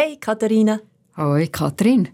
Hey 0.00 0.16
Katharina. 0.16 0.78
Hoi 1.16 1.48
Katrin. 1.48 2.08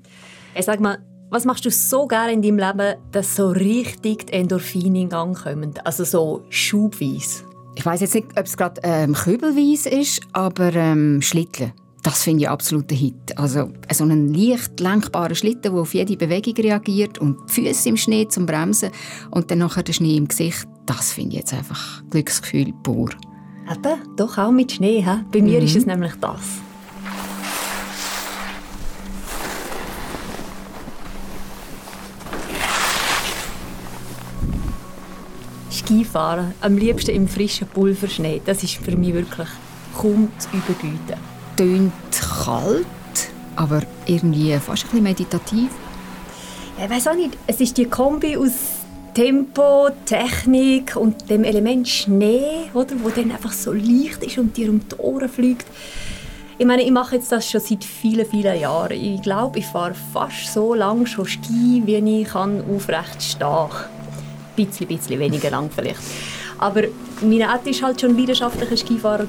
Hey, 0.54 0.62
sag 0.62 0.80
mal, 0.80 1.00
was 1.28 1.44
machst 1.44 1.66
du 1.66 1.70
so 1.70 2.06
gerne 2.06 2.32
in 2.32 2.40
deinem 2.40 2.56
Leben, 2.56 2.96
dass 3.12 3.36
so 3.36 3.48
richtig 3.48 4.28
die 4.28 4.32
Endorphine 4.32 5.02
in 5.02 5.10
Gang 5.10 5.36
kommen? 5.36 5.74
Also 5.84 6.04
so 6.04 6.46
schubweise. 6.48 7.44
Ich 7.74 7.84
weiß 7.84 8.00
jetzt 8.00 8.14
nicht, 8.14 8.28
ob 8.38 8.46
es 8.46 8.56
gerade 8.56 8.80
ähm, 8.84 9.12
kübelweise 9.12 9.90
ist, 9.90 10.22
aber 10.32 10.72
ähm, 10.72 11.20
Schlitteln. 11.20 11.74
Das 12.02 12.22
finde 12.22 12.44
ich 12.44 12.48
absolut 12.48 12.90
ein 12.90 12.96
Hit. 12.96 13.36
Also 13.36 13.68
so 13.92 14.04
einen 14.04 14.32
leicht 14.32 14.80
lenkbaren 14.80 15.36
Schlitten, 15.36 15.74
der 15.74 15.74
auf 15.74 15.92
jede 15.92 16.16
Bewegung 16.16 16.54
reagiert 16.54 17.18
und 17.18 17.36
die 17.50 17.52
Füße 17.52 17.90
im 17.90 17.98
Schnee 17.98 18.26
zum 18.28 18.46
Bremsen 18.46 18.92
und 19.30 19.50
dann 19.50 19.58
nachher 19.58 19.82
der 19.82 19.92
Schnee 19.92 20.16
im 20.16 20.26
Gesicht. 20.26 20.66
Das 20.86 21.12
finde 21.12 21.32
ich 21.32 21.40
jetzt 21.40 21.52
einfach 21.52 22.02
Glücksgefühl 22.08 22.72
pur. 22.82 23.10
Eben, 23.70 24.16
doch 24.16 24.38
auch 24.38 24.52
mit 24.52 24.72
Schnee. 24.72 25.02
He? 25.02 25.22
Bei 25.30 25.42
mir 25.42 25.60
mhm. 25.60 25.66
ist 25.66 25.76
es 25.76 25.84
nämlich 25.84 26.14
das. 26.18 26.40
Skifahren, 35.94 36.54
am 36.60 36.76
liebsten 36.76 37.12
im 37.12 37.28
frischen 37.28 37.68
Pulverschnee, 37.68 38.42
das 38.44 38.64
ist 38.64 38.74
für 38.74 38.96
mich 38.96 39.14
wirklich 39.14 39.48
kaum 39.96 40.28
zu 40.38 40.48
überbieten. 40.52 41.20
Tönt 41.56 41.92
kalt, 42.44 42.86
aber 43.54 43.82
irgendwie 44.06 44.52
fast 44.58 44.84
ein 44.84 44.88
bisschen 44.88 45.02
meditativ. 45.04 45.70
ich 46.82 46.90
weiß 46.90 47.08
auch 47.08 47.14
nicht, 47.14 47.38
es 47.46 47.60
ist 47.60 47.78
die 47.78 47.84
Kombi 47.84 48.36
aus 48.36 48.50
Tempo, 49.14 49.88
Technik 50.04 50.96
und 50.96 51.30
dem 51.30 51.44
Element 51.44 51.88
Schnee, 51.88 52.70
oder, 52.74 52.96
wo 53.00 53.10
dann 53.10 53.30
einfach 53.30 53.52
so 53.52 53.72
leicht 53.72 54.24
ist 54.24 54.38
und 54.38 54.56
dir 54.56 54.70
um 54.70 54.80
die 54.88 54.96
Ohren 54.96 55.28
fliegt. 55.28 55.66
Ich 56.58 56.66
meine, 56.66 56.82
ich 56.82 56.90
mache 56.90 57.16
jetzt 57.16 57.30
das 57.30 57.48
schon 57.48 57.60
seit 57.60 57.84
vielen, 57.84 58.26
vielen 58.26 58.60
Jahren. 58.60 59.00
Ich 59.00 59.22
glaube, 59.22 59.60
ich 59.60 59.66
fahre 59.66 59.94
fast 60.12 60.52
so 60.52 60.74
lange 60.74 61.06
schon 61.06 61.26
Ski, 61.26 61.82
wie 61.84 61.94
ich 61.94 62.28
kann 62.28 62.64
aufrecht 62.68 63.22
stehen 63.22 63.38
kann 63.40 64.03
bisschen, 64.56 64.86
bisschen 64.86 65.18
weniger 65.18 65.50
lang 65.50 65.70
vielleicht. 65.74 66.00
Aber 66.58 66.82
mein 67.22 67.40
Ed 67.40 67.66
war 67.66 67.88
halt 67.88 68.00
schon 68.00 68.16
leidenschaftlicher 68.16 68.76
Skifahrer. 68.76 69.26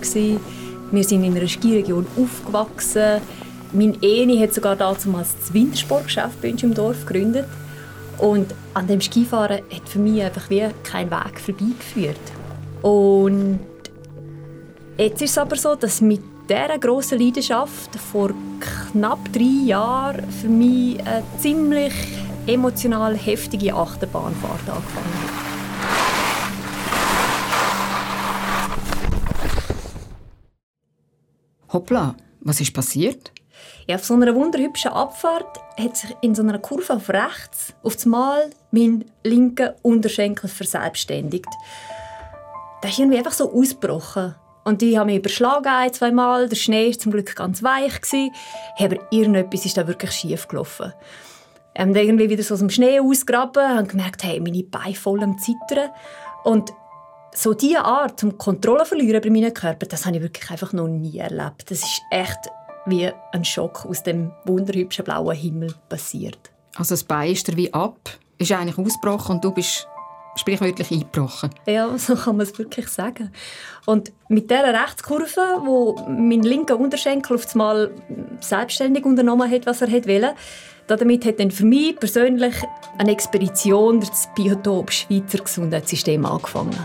Wir 0.91 1.03
sind 1.03 1.23
in 1.23 1.35
einer 1.35 1.47
Skiregion 1.47 2.05
aufgewachsen. 2.17 3.21
Mein 3.73 3.97
Eni 4.01 4.37
hat 4.39 4.53
sogar 4.53 4.75
damals 4.75 5.35
das 5.39 5.53
Wintersportgeschäft 5.53 6.41
bei 6.41 6.51
uns 6.51 6.63
im 6.63 6.73
Dorf 6.73 7.05
gegründet. 7.05 7.47
Und 8.17 8.53
an 8.73 8.87
dem 8.87 9.01
Skifahren 9.01 9.57
hat 9.57 9.89
für 9.89 9.99
mich 9.99 10.21
einfach 10.21 10.49
wie 10.49 10.65
kein 10.83 11.11
Weg 11.11 11.39
vorbeigeführt. 11.39 12.15
Und 12.81 13.59
jetzt 14.97 15.21
ist 15.21 15.31
es 15.31 15.37
aber 15.37 15.55
so, 15.55 15.75
dass 15.75 15.99
mit 15.99 16.21
dieser 16.47 16.77
grossen 16.77 17.19
Leidenschaft 17.19 17.95
vor 18.11 18.31
knapp 18.91 19.19
drei 19.33 19.65
Jahren 19.65 20.29
für 20.29 20.47
mich 20.47 20.99
eine 21.05 21.23
ziemlich 21.39 21.93
emotional 22.47 23.15
heftige 23.15 23.73
Achterbahnfahrt 23.73 24.69
angefangen 24.69 25.13
hat. 25.23 25.45
Hoppla, 31.73 32.15
was 32.41 32.61
ist 32.61 32.73
passiert? 32.73 33.31
Ja, 33.87 33.95
auf 33.95 34.05
so 34.05 34.13
einer 34.13 34.33
wunderhübschen 34.33 34.91
Abfahrt 34.91 35.59
hat 35.77 35.97
sich 35.97 36.15
in 36.21 36.35
so 36.35 36.41
einer 36.43 36.59
Kurve 36.59 36.93
auf 36.93 37.09
rechts 37.09 37.73
auf 37.83 37.97
einmal 38.05 38.49
mein 38.71 39.05
linker 39.23 39.75
Unterschenkel 39.81 40.49
verselbstständigt. 40.49 41.49
Der 42.81 42.89
ist 42.91 42.99
irgendwie 42.99 43.17
einfach 43.17 43.33
so 43.33 43.51
ausgebrochen. 43.51 44.35
Und 44.63 44.81
ich 44.81 44.97
habe 44.97 45.07
mich 45.07 45.17
überschlagen 45.17 45.67
ein, 45.67 45.93
zwei 45.93 46.11
Mal. 46.11 46.49
Der 46.49 46.55
Schnee 46.55 46.91
war 46.91 46.99
zum 46.99 47.11
Glück 47.11 47.35
ganz 47.35 47.61
weich. 47.61 47.93
Aber 48.79 48.97
irgendetwas 49.11 49.65
ist 49.65 49.77
da 49.77 49.87
wirklich 49.87 50.11
schief 50.11 50.47
gelaufen 50.47 50.93
ähm, 51.75 51.95
irgendwie 51.95 52.29
wieder 52.29 52.43
so 52.43 52.53
aus 52.53 52.61
dem 52.61 52.69
Schnee 52.69 52.99
ausgraben, 52.99 53.77
habe 53.77 53.87
gemerkt, 53.87 54.23
hey, 54.23 54.39
meine 54.39 54.63
Beine 54.63 54.95
voll 54.95 55.21
am 55.21 55.37
Zittern. 55.37 55.89
Und 56.43 56.73
so 57.33 57.53
diese 57.53 57.83
Art, 57.83 58.23
um 58.23 58.37
Kontrolle 58.37 58.83
zu 58.83 58.89
verlieren 58.89 59.21
bei 59.21 59.29
meinem 59.29 59.53
Körper, 59.53 59.85
das 59.85 60.05
habe 60.05 60.17
ich 60.17 60.23
wirklich 60.23 60.49
einfach 60.49 60.73
noch 60.73 60.87
nie 60.87 61.17
erlebt. 61.17 61.69
Das 61.69 61.79
ist 61.79 62.01
echt 62.09 62.49
wie 62.85 63.11
ein 63.33 63.43
Schock 63.43 63.85
aus 63.85 64.03
dem 64.03 64.31
wunderhübschen 64.45 65.03
blauen 65.03 65.35
Himmel 65.35 65.73
passiert. 65.89 66.51
Also 66.75 66.93
das 66.93 67.03
Bein 67.03 67.31
ist 67.31 67.47
dir 67.47 67.57
wie 67.57 67.73
ab, 67.73 67.97
ist 68.37 68.51
eigentlich 68.51 68.77
ausgebrochen 68.77 69.35
und 69.35 69.43
du 69.43 69.51
bist 69.51 69.87
sprichwörtlich 70.35 70.91
eingebrochen. 70.91 71.49
Ja, 71.65 71.97
so 71.97 72.15
kann 72.15 72.37
man 72.37 72.45
es 72.45 72.57
wirklich 72.57 72.87
sagen. 72.87 73.31
Und 73.85 74.11
mit 74.27 74.49
dieser 74.49 74.73
Rechtskurve, 74.73 75.61
wo 75.63 75.95
mein 76.07 76.41
linker 76.41 76.77
Unterschenkel 76.77 77.35
auf 77.35 77.51
einmal 77.53 77.91
selbstständig 78.41 79.05
unternommen 79.05 79.49
hat, 79.49 79.65
was 79.65 79.81
er 79.81 79.91
wollte, 79.91 80.35
damit 80.87 81.25
hat 81.25 81.39
dann 81.39 81.51
für 81.51 81.65
mich 81.65 81.95
persönlich 81.95 82.53
eine 82.97 83.11
Expedition 83.11 83.99
durch 83.99 84.09
das 84.09 84.29
Biotop 84.35 84.91
Schweizer 84.91 85.39
Gesundheitssystem 85.39 86.25
angefangen. 86.25 86.75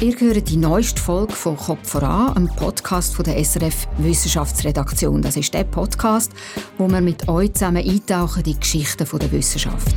Ihr 0.00 0.20
hört 0.20 0.50
die 0.50 0.58
neueste 0.58 1.00
Folge 1.00 1.32
von 1.32 1.56
«Kopf 1.56 1.88
voran», 1.88 2.36
einem 2.36 2.48
Podcast 2.48 3.14
von 3.14 3.24
der 3.24 3.42
SRF 3.42 3.88
Wissenschaftsredaktion. 3.98 5.22
Das 5.22 5.36
ist 5.36 5.54
der 5.54 5.64
Podcast, 5.64 6.32
wo 6.76 6.88
wir 6.88 7.00
mit 7.00 7.26
euch 7.26 7.54
zusammen 7.54 7.88
eintauchen 7.88 8.40
in 8.40 8.52
die 8.52 8.60
Geschichten 8.60 9.06
der 9.18 9.32
Wissenschaft. 9.32 9.94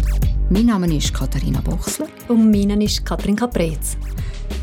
Mein 0.50 0.68
Name 0.68 0.96
ist 0.96 1.14
Katharina 1.14 1.60
Bochsler. 1.60 2.08
Und 2.30 2.52
mein 2.52 2.70
Name 2.70 2.86
ist 2.86 3.06
Katrin 3.06 3.36
Caprez. 3.36 3.98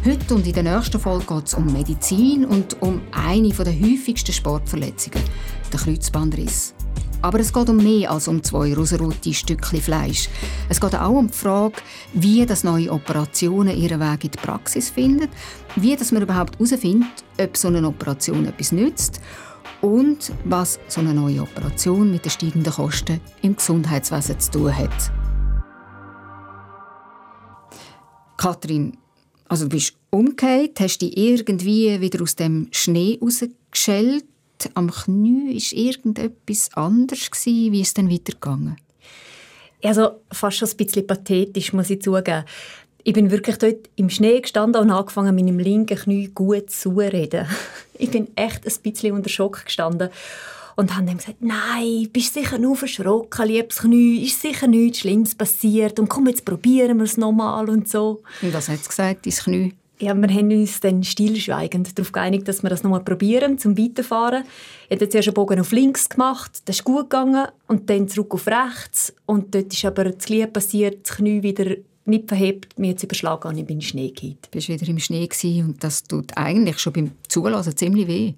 Heute 0.05 0.35
und 0.35 0.47
in 0.47 0.53
der 0.53 0.63
nächsten 0.63 1.01
Folge 1.01 1.25
geht 1.27 1.47
es 1.47 1.55
um 1.55 1.73
Medizin 1.73 2.45
und 2.45 2.81
um 2.83 3.01
eine 3.13 3.49
der 3.49 3.73
häufigsten 3.73 4.33
Sportverletzungen, 4.33 5.23
den 5.73 5.81
Kreuzbandriss. 5.81 6.75
Aber 7.23 7.41
es 7.41 7.51
geht 7.51 7.71
um 7.71 7.79
mehr 7.79 8.11
als 8.11 8.29
um 8.29 8.43
zwei 8.43 8.75
rosarote 8.75 9.33
Stückchen 9.33 9.81
Fleisch. 9.81 10.29
Es 10.69 10.79
geht 10.79 10.95
auch 10.95 11.09
um 11.09 11.29
die 11.29 11.33
Frage, 11.33 11.77
wie 12.13 12.45
das 12.45 12.65
neue 12.65 12.93
Operationen 12.93 13.75
ihren 13.75 13.99
Weg 13.99 14.25
in 14.25 14.31
die 14.31 14.39
Praxis 14.39 14.91
finden, 14.91 15.29
wie 15.77 15.97
das 15.97 16.13
man 16.13 16.21
überhaupt 16.21 16.59
herausfindet, 16.59 17.25
ob 17.41 17.57
so 17.57 17.69
eine 17.69 17.89
Operation 17.89 18.45
etwas 18.45 18.73
nützt 18.73 19.23
und 19.81 20.33
was 20.45 20.79
so 20.89 21.01
eine 21.01 21.15
neue 21.15 21.41
Operation 21.41 22.11
mit 22.11 22.27
den 22.27 22.31
steigenden 22.31 22.75
Kosten 22.75 23.21
im 23.41 23.57
Gesundheitswesen 23.57 24.39
zu 24.39 24.51
tun 24.51 24.77
hat. 24.77 25.13
Kathrin, 28.37 28.99
also 29.49 29.65
du 29.65 29.71
bist 29.71 29.95
umgekehrt, 30.11 30.81
hast 30.81 30.99
dich 30.99 31.17
irgendwie 31.17 32.01
wieder 32.01 32.23
aus 32.23 32.37
dem 32.37 32.69
Schnee 32.71 33.19
rausgeschält. 33.21 34.25
Am 34.75 34.91
Knie 34.91 35.55
war 35.55 35.79
irgendetwas 35.79 36.71
anders. 36.75 37.31
Wie 37.45 37.81
ist 37.81 37.89
es 37.89 37.95
dann 37.95 38.11
weitergegangen? 38.11 38.77
Also 39.83 40.21
fast 40.33 40.57
schon 40.57 40.69
ein 40.69 40.77
bisschen 40.77 41.07
pathetisch, 41.07 41.73
muss 41.73 41.91
ich 41.91 42.01
zugeben. 42.01 42.45
Ich 43.03 43.13
bin 43.13 43.31
wirklich 43.31 43.59
dort 43.59 43.91
im 43.97 44.09
Schnee 44.09 44.41
gestanden 44.41 44.81
und 44.81 44.91
angefangen, 44.91 45.35
meinem 45.35 45.59
linken 45.59 45.99
Knie 45.99 46.29
gut 46.29 46.71
zu 46.71 46.91
reden. 46.91 47.47
Ich 47.97 48.11
bin 48.11 48.27
echt 48.35 48.67
ein 48.67 48.83
bisschen 48.83 49.15
unter 49.15 49.29
Schock 49.29 49.67
gestanden 49.67 50.11
und 50.77 50.97
haben 50.97 51.07
dann 51.07 51.19
gesagt, 51.19 51.39
nein, 51.41 52.09
bist 52.13 52.35
sicher 52.35 52.59
nur 52.59 52.77
verschrocken, 52.77 53.47
liebes 53.47 53.79
Knie, 53.79 54.25
ist 54.25 54.41
sicher 54.41 54.67
nichts 54.67 55.01
Schlimmes 55.01 55.35
passiert 55.35 55.99
und 55.99 56.09
komm, 56.09 56.29
jetzt 56.29 56.45
probieren 56.45 56.99
wir 56.99 57.05
es 57.05 57.17
nochmal 57.17 57.69
und 57.69 57.89
so. 57.89 58.23
Und 58.43 58.55
was 58.55 58.69
hat 58.69 58.81
es 58.81 58.89
gesagt, 58.89 59.27
dein 59.27 59.33
Knie? 59.33 59.75
Ja, 60.01 60.13
wir 60.15 60.29
haben 60.29 60.51
uns 60.51 60.81
dann 60.81 61.05
stillschweigend 61.05 61.97
darauf 61.97 62.11
geeinigt, 62.11 62.49
dass 62.49 62.65
wir 62.65 62.71
das 62.71 62.83
nochmal 62.83 63.05
probieren, 63.05 63.59
zum 63.59 63.79
Weiterfahren. 63.79 64.43
Ich 64.89 64.97
habe 64.97 65.09
zuerst 65.09 65.29
einen 65.29 65.35
Bogen 65.35 65.61
auf 65.61 65.71
links 65.71 66.09
gemacht, 66.09 66.63
das 66.65 66.77
ist 66.77 66.85
gut 66.85 67.11
gegangen, 67.11 67.47
und 67.69 67.89
dann 67.89 68.09
zurück 68.09 68.35
auf 68.35 68.49
rechts. 68.49 69.15
Und 69.25 69.55
dort 69.55 69.73
ist 69.73 69.85
aber 69.85 70.05
das 70.05 70.27
Glied 70.27 70.53
passiert, 70.53 71.09
das 71.09 71.17
Knie 71.17 71.43
wieder 71.43 71.77
nicht 72.07 72.29
verhebt, 72.29 72.79
mir 72.79 72.91
jetzt 72.91 73.03
überschlagen 73.03 73.49
und 73.49 73.57
ich 73.57 73.65
bin 73.65 73.77
in 73.77 73.81
den 73.81 73.87
Schnee 73.87 74.11
gefallen. 74.11 74.37
Du 74.51 74.57
warst 74.57 74.69
wieder 74.69 74.89
im 74.89 74.99
Schnee 74.99 75.29
und 75.63 75.83
das 75.83 76.03
tut 76.03 76.37
eigentlich 76.37 76.79
schon 76.79 76.93
beim 76.93 77.13
Zulassen 77.29 77.77
ziemlich 77.77 78.09
weh. 78.09 78.35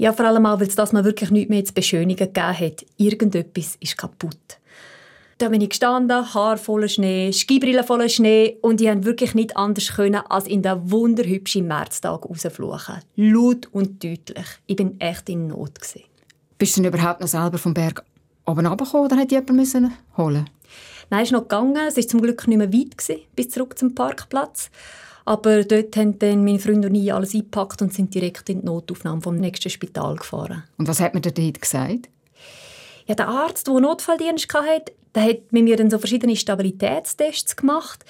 Ja, 0.00 0.14
vor 0.14 0.24
allem 0.24 0.46
auch, 0.46 0.58
weil 0.58 0.66
es 0.66 0.74
das 0.74 0.94
mal 0.94 1.04
wirklich 1.04 1.30
nichts 1.30 1.50
mehr 1.50 1.62
zu 1.62 1.74
beschönigen 1.74 2.32
gegeben 2.32 2.58
hat. 2.58 2.86
Irgendetwas 2.96 3.76
ist 3.80 3.98
kaputt. 3.98 4.58
Da 5.36 5.50
bin 5.50 5.60
ich 5.60 5.68
gestanden, 5.68 6.32
Haar 6.32 6.56
voller 6.56 6.88
Schnee, 6.88 7.30
Skibrille 7.34 7.84
voller 7.84 8.08
Schnee 8.08 8.56
und 8.62 8.80
ich 8.80 8.88
konnte 8.88 9.04
wirklich 9.04 9.34
nicht 9.34 9.58
anders 9.58 9.88
können, 9.94 10.22
als 10.30 10.46
in 10.46 10.62
den 10.62 10.90
wunderhübschen 10.90 11.66
Märztag 11.66 12.24
rausfluchen. 12.24 12.94
Laut 13.16 13.68
und 13.72 14.02
deutlich. 14.02 14.46
Ich 14.64 14.76
bin 14.76 14.98
echt 15.02 15.28
in 15.28 15.48
Not. 15.48 15.78
Gewesen. 15.78 16.04
Bist 16.56 16.78
du 16.78 16.80
denn 16.80 16.94
überhaupt 16.94 17.20
noch 17.20 17.28
selber 17.28 17.58
vom 17.58 17.74
Berg 17.74 18.02
oben 18.46 18.64
runtergekommen 18.64 19.04
oder 19.04 19.16
hätte 19.16 19.34
jemand 19.34 19.52
müssen 19.52 19.92
holen 20.16 20.48
Nein, 21.10 21.24
es 21.24 21.28
ist 21.28 21.32
noch 21.32 21.42
gegangen. 21.42 21.76
Es 21.76 21.98
war 21.98 22.06
zum 22.06 22.22
Glück 22.22 22.48
nicht 22.48 22.56
mehr 22.56 22.72
weit, 22.72 22.96
gewesen, 22.96 23.20
bis 23.36 23.50
zurück 23.50 23.78
zum 23.78 23.94
Parkplatz. 23.94 24.70
Aber 25.24 25.64
dort 25.64 25.96
haben 25.96 26.18
dann 26.18 26.44
meine 26.44 26.58
Freunde 26.58 26.88
und 26.88 26.94
ich 26.94 27.12
alles 27.12 27.34
eingepackt 27.34 27.82
und 27.82 27.92
sind 27.92 28.14
direkt 28.14 28.48
in 28.48 28.60
die 28.60 28.66
Notaufnahme 28.66 29.20
vom 29.20 29.36
nächsten 29.36 29.70
Spital 29.70 30.16
gefahren. 30.16 30.64
Und 30.78 30.88
was 30.88 31.00
hat 31.00 31.14
man 31.14 31.22
dir 31.22 31.32
dort 31.32 31.60
gesagt? 31.60 32.08
Ja, 33.06 33.14
der 33.14 33.28
Arzt, 33.28 33.66
der 33.66 33.80
Notfalldienst 33.80 34.52
hatte, 34.54 34.92
der 35.14 35.22
hat 35.24 35.52
mit 35.52 35.64
mir 35.64 35.76
dann 35.76 35.90
so 35.90 35.98
verschiedene 35.98 36.36
Stabilitätstests 36.36 37.56
gemacht. 37.56 38.04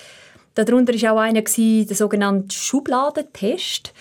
Darunter 0.54 0.92
war 0.92 1.12
auch 1.14 1.18
einer, 1.20 1.42
der 1.42 1.96
sogenannte 1.96 2.54
Schubladentest. 2.54 3.92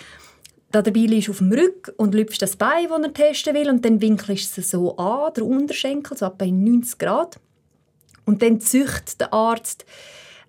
Da 0.72 0.82
der 0.82 0.92
Beil 0.92 1.14
ist 1.14 1.30
auf 1.30 1.40
dem 1.40 1.52
Rücken 1.52 1.94
und 1.98 2.14
lüpfst 2.14 2.42
das 2.42 2.56
Bein, 2.56 2.88
das 2.90 3.02
er 3.02 3.14
testen 3.14 3.56
will, 3.56 3.70
und 3.70 3.86
dann 3.86 4.02
winkelst 4.02 4.58
du 4.58 4.62
es 4.62 4.70
so 4.70 4.96
an, 4.98 5.34
der 5.36 5.46
Unterschenkel, 5.46 6.16
so 6.16 6.26
etwa 6.26 6.46
in 6.46 6.64
90 6.64 7.00
Grad. 7.00 7.40
Und 8.26 8.42
dann 8.44 8.62
züchtet 8.62 9.22
der 9.22 9.34
Arzt 9.34 9.86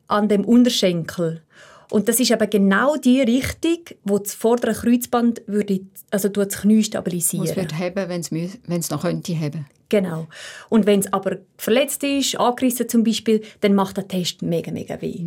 an 0.09 0.29
dem 0.29 0.45
Unterschenkel. 0.45 1.43
Und 1.91 2.09
das 2.09 2.21
ist 2.21 2.31
eben 2.31 2.49
genau 2.49 2.97
die 2.97 3.21
Richtung, 3.21 3.79
wo 4.05 4.19
das 4.19 4.35
vordere 4.35 4.73
Kreuzband 4.75 5.43
würde, 5.47 5.81
also 6.11 6.29
das 6.29 6.61
Knie 6.61 6.85
stabilisieren. 6.85 7.47
Es 7.47 7.57
wird 7.57 7.79
heben, 7.79 8.09
wenn 8.09 8.81
es 8.81 8.91
noch 8.91 9.03
könnte 9.03 9.33
heben. 9.33 9.67
Genau. 9.89 10.29
Und 10.69 10.87
wenn 10.87 11.01
es 11.01 11.13
aber 11.13 11.39
verletzt 11.57 12.05
ist, 12.05 12.39
angerissen 12.39 12.89
zum 12.89 13.03
Beispiel, 13.03 13.43
dann 13.61 13.75
macht 13.75 13.97
der 13.97 14.07
Test 14.07 14.41
mega, 14.41 14.71
mega 14.71 15.03
weh. 15.03 15.25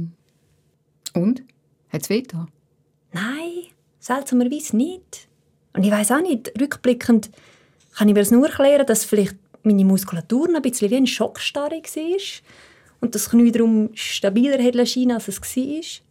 Und? 1.13 1.43
Hat 1.89 2.01
es 2.01 2.09
weh 2.09 2.21
getan? 2.21 2.47
Nein, 3.11 3.65
seltsamerweise 3.99 4.77
nicht. 4.77 5.27
Und 5.73 5.83
ich 5.83 5.91
weiß 5.91 6.13
auch 6.13 6.21
nicht, 6.21 6.53
rückblickend 6.59 7.29
kann 7.95 8.07
ich 8.07 8.13
mir 8.13 8.21
das 8.21 8.31
nur 8.31 8.47
erklären, 8.47 8.85
dass 8.85 9.03
vielleicht 9.03 9.35
meine 9.63 9.83
Muskulatur 9.83 10.47
ein 10.47 10.61
bisschen 10.61 10.89
wie 10.91 10.95
ein 10.95 11.07
Schockstarre 11.07 11.81
war 11.81 12.41
und 13.01 13.15
das 13.15 13.29
Knie 13.29 13.51
darum 13.51 13.89
stabiler 13.93 14.85
scheinen, 14.85 15.11
als 15.11 15.27
es 15.27 15.41
war. 15.41 16.03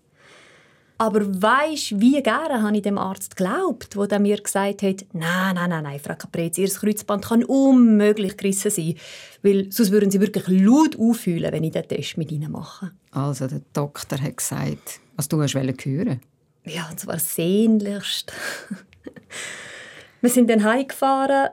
Aber 1.03 1.43
weisst, 1.43 2.01
wie 2.01 2.23
gerne 2.23 2.63
habe 2.63 2.77
ich 2.77 2.83
dem 2.83 2.97
Arzt 2.97 3.37
geglaubt, 3.37 3.97
der 4.09 4.21
mir 4.21 4.41
gesagt 4.41 4.83
hat, 4.83 5.05
nein, 5.13 5.57
nein, 5.57 5.71
nein, 5.71 5.83
nein, 5.83 5.99
Frau 5.99 6.15
Caprezi, 6.15 6.63
Ihr 6.63 6.69
Kreuzband 6.69 7.25
kann 7.25 7.43
unmöglich 7.43 8.37
gerissen 8.37 8.71
sein, 8.71 8.95
weil 9.43 9.73
sonst 9.73 9.91
würden 9.91 10.13
Sie 10.13 10.21
wirklich 10.21 10.47
laut 10.47 10.97
auffühlen, 10.97 11.51
wenn 11.51 11.65
ich 11.65 11.73
den 11.73 11.89
Test 11.89 12.19
mit 12.19 12.31
Ihnen 12.31 12.53
mache. 12.53 12.93
Also 13.11 13.49
der 13.49 13.63
Doktor 13.73 14.21
hat 14.21 14.37
gesagt, 14.37 15.01
was 15.17 15.27
du 15.27 15.43
hast 15.43 15.57
hören 15.57 16.21
Ja, 16.67 16.89
und 16.89 17.01
zwar 17.01 17.19
sehnlichst. 17.19 18.33
Wir 20.21 20.31
sind 20.31 20.49
dann 20.51 20.63
heimgefahren, 20.63 21.49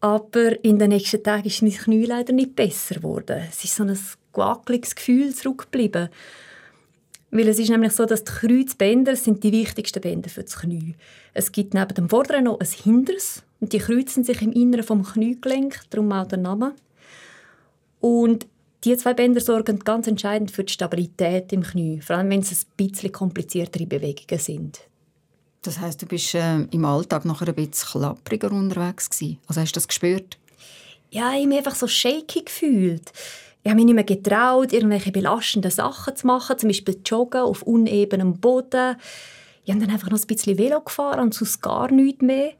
aber 0.00 0.64
in 0.64 0.78
den 0.78 0.88
nächsten 0.88 1.22
Tagen 1.22 1.44
ist 1.44 1.60
mein 1.60 1.72
Knie 1.72 2.06
leider 2.06 2.32
nicht 2.32 2.56
besser 2.56 2.94
geworden. 2.94 3.42
Es 3.50 3.64
ist 3.64 3.76
so 3.76 3.82
ein 3.82 3.98
wackeliges 4.32 4.94
Gefühl 4.94 5.34
zurückgeblieben. 5.34 6.08
Weil 7.34 7.48
es 7.48 7.58
ist 7.58 7.68
nämlich 7.68 7.92
so, 7.92 8.06
dass 8.06 8.22
die 8.22 8.30
Kreuzbänder 8.30 9.16
sind 9.16 9.42
die 9.42 9.50
wichtigsten 9.50 10.00
Bänder 10.00 10.30
für 10.30 10.44
das 10.44 10.56
Knie. 10.56 10.94
Es 11.32 11.50
gibt 11.50 11.74
neben 11.74 11.92
dem 11.92 12.08
vorderen 12.08 12.44
noch 12.44 12.60
ein 12.60 12.68
Hinderes 12.68 13.42
und 13.58 13.72
die 13.72 13.80
kreuzen 13.80 14.22
sich 14.22 14.40
im 14.40 14.52
Inneren 14.52 14.84
vom 14.84 15.02
Kniegelenk, 15.02 15.80
darum 15.90 16.12
auch 16.12 16.28
der 16.28 16.38
Name. 16.38 16.76
Und 17.98 18.46
diese 18.84 18.98
zwei 18.98 19.14
Bänder 19.14 19.40
sorgen 19.40 19.80
ganz 19.80 20.06
entscheidend 20.06 20.52
für 20.52 20.62
die 20.62 20.72
Stabilität 20.72 21.52
im 21.52 21.64
Knie, 21.64 22.00
vor 22.00 22.14
allem 22.14 22.30
wenn 22.30 22.38
es 22.38 22.52
ein 22.52 22.68
bisschen 22.76 23.10
kompliziertere 23.10 23.86
Bewegungen 23.86 24.40
sind. 24.40 24.82
Das 25.62 25.80
heißt, 25.80 26.02
du 26.02 26.06
bist 26.06 26.36
äh, 26.36 26.60
im 26.70 26.84
Alltag 26.84 27.24
noch 27.24 27.42
ein 27.42 27.52
bisschen 27.52 28.00
klappriger 28.00 28.52
unterwegs 28.52 29.10
gewesen. 29.10 29.38
Also 29.48 29.60
hast 29.60 29.72
du 29.72 29.78
das 29.78 29.88
gespürt? 29.88 30.38
Ja, 31.10 31.32
ich 31.32 31.38
habe 31.38 31.46
mich 31.48 31.58
einfach 31.58 31.74
so 31.74 31.88
shaky 31.88 32.44
gefühlt. 32.44 33.12
Ich 33.64 33.70
habe 33.70 33.76
mich 33.76 33.86
nicht 33.86 33.94
mehr 33.94 34.04
getraut, 34.04 34.74
irgendwelche 34.74 35.10
belastenden 35.10 35.70
Sachen 35.70 36.14
zu 36.14 36.26
machen, 36.26 36.58
zum 36.58 36.68
Beispiel 36.68 36.98
joggen 37.04 37.40
auf 37.40 37.62
unebenem 37.62 38.38
Boden. 38.38 38.96
Ich 39.64 39.72
habe 39.72 39.82
dann 39.82 39.94
einfach 39.94 40.10
noch 40.10 40.20
ein 40.20 40.26
bisschen 40.26 40.58
Velo 40.58 40.82
gefahren 40.82 41.20
und 41.20 41.32
sonst 41.32 41.62
gar 41.62 41.90
nichts 41.90 42.20
mehr. 42.20 42.52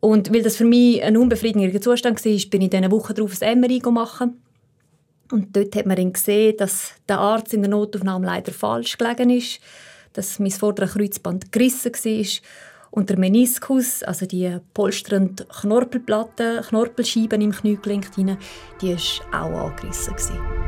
Und 0.00 0.32
weil 0.32 0.42
das 0.42 0.56
für 0.56 0.64
mich 0.64 1.02
ein 1.02 1.18
unbefriedigender 1.18 1.78
Zustand 1.78 2.24
war, 2.24 2.32
bin 2.50 2.62
ich 2.62 2.70
diese 2.70 2.90
Woche 2.90 3.12
darauf 3.12 3.42
ein 3.42 3.60
MRI 3.60 3.82
machen. 3.90 4.40
Und 5.30 5.54
dort 5.54 5.76
hat 5.76 5.84
man 5.84 5.96
dann 5.96 6.14
gesehen, 6.14 6.56
dass 6.56 6.92
der 7.06 7.18
Arzt 7.18 7.52
in 7.52 7.60
der 7.60 7.70
Notaufnahme 7.70 8.24
leider 8.24 8.52
falsch 8.52 8.96
gelegen 8.96 9.28
ist, 9.28 9.60
dass 10.14 10.38
mein 10.38 10.50
vorderes 10.50 10.94
Kreuzband 10.94 11.52
gerissen 11.52 11.92
war 11.92 12.26
und 12.94 13.10
der 13.10 13.18
Meniskus, 13.18 14.04
also 14.04 14.24
die 14.24 14.58
polsternden 14.72 15.48
Knorpelplatten, 15.48 16.62
Knorpelscheiben 16.62 17.40
im 17.40 17.50
Kniegelenk, 17.50 18.12
die 18.12 18.24
war 19.32 19.44
auch 19.44 19.70
angerissen. 19.70 20.63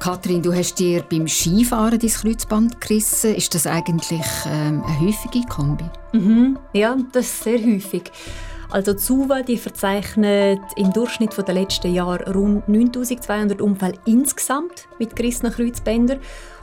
Kathrin, 0.00 0.42
du 0.42 0.54
hast 0.54 0.78
dir 0.78 1.02
beim 1.02 1.28
Skifahren 1.28 1.98
dein 1.98 2.08
Kreuzband 2.08 2.80
gerissen. 2.80 3.34
Ist 3.34 3.54
das 3.54 3.66
eigentlich 3.66 4.24
ähm, 4.46 4.82
eine 4.82 5.00
häufige 5.00 5.46
Kombi? 5.46 5.84
Mhm. 6.14 6.58
Ja, 6.72 6.96
das 7.12 7.26
ist 7.26 7.44
sehr 7.44 7.58
häufig. 7.58 8.10
Also 8.70 8.94
die 8.94 9.00
SUVA 9.00 9.42
die 9.42 9.58
verzeichnet 9.58 10.60
im 10.76 10.90
Durchschnitt 10.92 11.36
der 11.36 11.54
letzten 11.54 11.92
Jahre 11.92 12.32
rund 12.32 12.66
9200 12.66 13.60
Unfälle 13.60 13.98
insgesamt 14.06 14.88
mit 14.98 15.14
gerissenen 15.14 15.52
Kreuzbändern. 15.52 16.20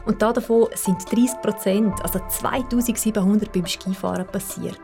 Und 0.07 0.19
davon 0.21 0.67
sind 0.73 0.97
30 1.11 1.41
Prozent, 1.43 1.93
also 2.01 2.19
2700 2.29 3.51
beim 3.51 3.67
Skifahren 3.67 4.25
passiert. 4.25 4.79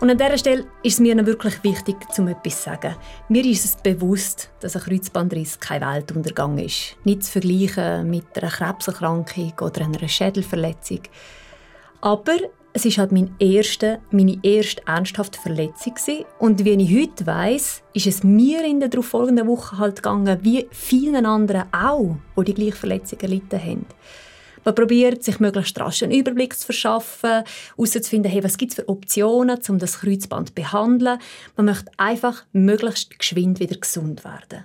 Und 0.00 0.10
an 0.10 0.18
dieser 0.18 0.36
Stelle 0.36 0.66
ist 0.82 0.94
es 0.94 1.00
mir 1.00 1.24
wirklich 1.24 1.62
wichtig, 1.62 1.96
um 2.18 2.28
etwas 2.28 2.58
zu 2.58 2.70
sagen. 2.70 2.96
Mir 3.28 3.44
ist 3.46 3.64
es 3.64 3.76
bewusst, 3.76 4.50
dass 4.60 4.76
ein 4.76 4.82
Kreuzbandriss 4.82 5.60
kein 5.60 5.80
Weltuntergang 5.80 6.58
ist. 6.58 6.96
Nicht 7.04 7.24
zu 7.24 7.32
vergleichen 7.32 8.10
mit 8.10 8.26
einer 8.36 8.50
Krebserkrankung 8.50 9.52
oder 9.60 9.84
einer 9.84 10.08
Schädelverletzung. 10.08 11.00
Aber 12.00 12.36
es 12.76 12.84
ist 12.84 12.98
halt 12.98 13.12
mein 13.12 13.34
erste, 13.38 14.00
meine 14.10 14.36
erste 14.42 14.84
ernsthafte 14.84 15.40
Verletzung 15.40 15.94
gewesen. 15.94 16.24
und 16.40 16.64
wie 16.64 16.70
ich 16.70 17.02
heute 17.02 17.24
weiß, 17.24 17.82
ist 17.94 18.06
es 18.08 18.24
mir 18.24 18.64
in 18.64 18.80
der 18.80 18.88
darauffolgenden 18.88 19.46
Woche 19.46 19.78
halt 19.78 19.96
gegangen, 19.96 20.40
wie 20.42 20.66
vielen 20.72 21.24
anderen 21.24 21.72
auch, 21.72 22.16
die 22.36 22.44
die 22.44 22.54
gleiche 22.54 22.76
Verletzung 22.76 23.20
erlitten 23.20 23.62
haben. 23.62 23.86
Man 24.64 24.74
probiert, 24.74 25.22
sich 25.24 25.40
möglichst 25.40 25.78
rasch 25.78 26.02
einen 26.02 26.12
Überblick 26.12 26.56
zu 26.56 26.66
verschaffen, 26.66 27.44
herauszufinden, 27.76 28.30
hey, 28.30 28.42
was 28.42 28.56
gibt 28.56 28.72
es 28.72 28.76
für 28.76 28.88
Optionen, 28.88 29.58
um 29.68 29.78
das 29.78 30.00
Kreuzband 30.00 30.48
zu 30.48 30.54
behandeln. 30.54 31.18
Man 31.56 31.66
möchte 31.66 31.90
einfach 31.96 32.44
möglichst 32.52 33.18
geschwind 33.18 33.60
wieder 33.60 33.76
gesund 33.76 34.24
werden. 34.24 34.64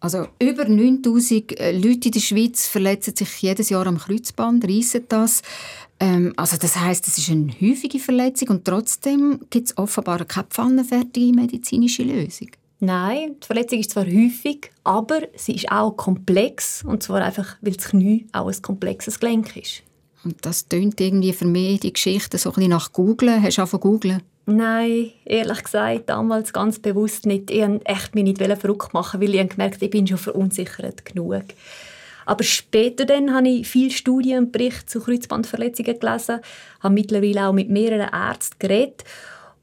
Also 0.00 0.26
über 0.38 0.66
9000 0.66 1.58
äh, 1.58 1.72
Leute 1.72 2.08
in 2.08 2.12
der 2.12 2.20
Schweiz 2.20 2.66
verletzen 2.66 3.16
sich 3.16 3.40
jedes 3.40 3.70
Jahr 3.70 3.86
am 3.86 3.96
Kreuzband, 3.96 4.62
reissen 4.68 5.06
das. 5.08 5.40
Ähm, 5.98 6.34
also 6.36 6.58
das 6.58 6.76
heißt, 6.76 7.06
es 7.06 7.16
ist 7.16 7.30
eine 7.30 7.50
häufige 7.58 7.98
Verletzung 7.98 8.48
und 8.48 8.64
trotzdem 8.66 9.40
gibt 9.48 9.68
es 9.68 9.78
offenbar 9.78 10.24
keine 10.26 10.46
pfannenfertige 10.48 11.32
medizinische 11.34 12.02
Lösung. 12.02 12.50
Nein, 12.84 13.36
die 13.42 13.46
Verletzung 13.46 13.78
ist 13.78 13.90
zwar 13.90 14.04
häufig, 14.04 14.70
aber 14.84 15.22
sie 15.36 15.54
ist 15.54 15.70
auch 15.70 15.92
komplex. 15.92 16.84
Und 16.84 17.02
zwar 17.02 17.22
einfach, 17.22 17.56
weil 17.62 17.72
das 17.72 17.88
Knie 17.88 18.26
auch 18.32 18.48
ein 18.48 18.62
komplexes 18.62 19.20
Gelenk 19.20 19.56
ist. 19.56 19.82
Und 20.24 20.44
das 20.44 20.68
tönt 20.68 21.00
irgendwie 21.00 21.32
für 21.32 21.46
mich 21.46 21.80
die 21.80 21.92
Geschichte 21.92 22.36
so 22.38 22.50
ein 22.50 22.54
bisschen 22.54 22.70
nach 22.70 22.92
Googlen. 22.92 23.42
Hast 23.42 23.58
du 23.58 23.62
auch 23.62 23.68
von 23.68 23.80
Googlen? 23.80 24.22
Nein, 24.46 25.12
ehrlich 25.24 25.64
gesagt, 25.64 26.10
damals 26.10 26.52
ganz 26.52 26.78
bewusst 26.78 27.24
nicht. 27.24 27.50
Ich 27.50 27.62
wollte 27.62 27.86
echt 27.86 28.14
mich 28.14 28.24
nicht 28.24 28.38
verrückt 28.38 28.92
machen, 28.92 29.20
weil 29.20 29.34
ich 29.34 29.48
gemerkt 29.48 29.80
ich 29.80 29.90
bin 29.90 30.06
schon 30.06 30.18
verunsichert 30.18 31.04
genug. 31.06 31.44
Aber 32.26 32.44
später 32.44 33.04
dann 33.06 33.34
habe 33.34 33.48
ich 33.48 33.66
viele 33.66 33.90
Studien 33.90 34.44
und 34.44 34.52
Berichte 34.52 34.86
zu 34.86 35.00
Kreuzbandverletzungen 35.00 35.98
gelesen, 35.98 36.40
habe 36.80 36.94
mittlerweile 36.94 37.48
auch 37.48 37.52
mit 37.52 37.70
mehreren 37.70 38.08
Ärzten 38.12 38.58
geredet 38.58 39.04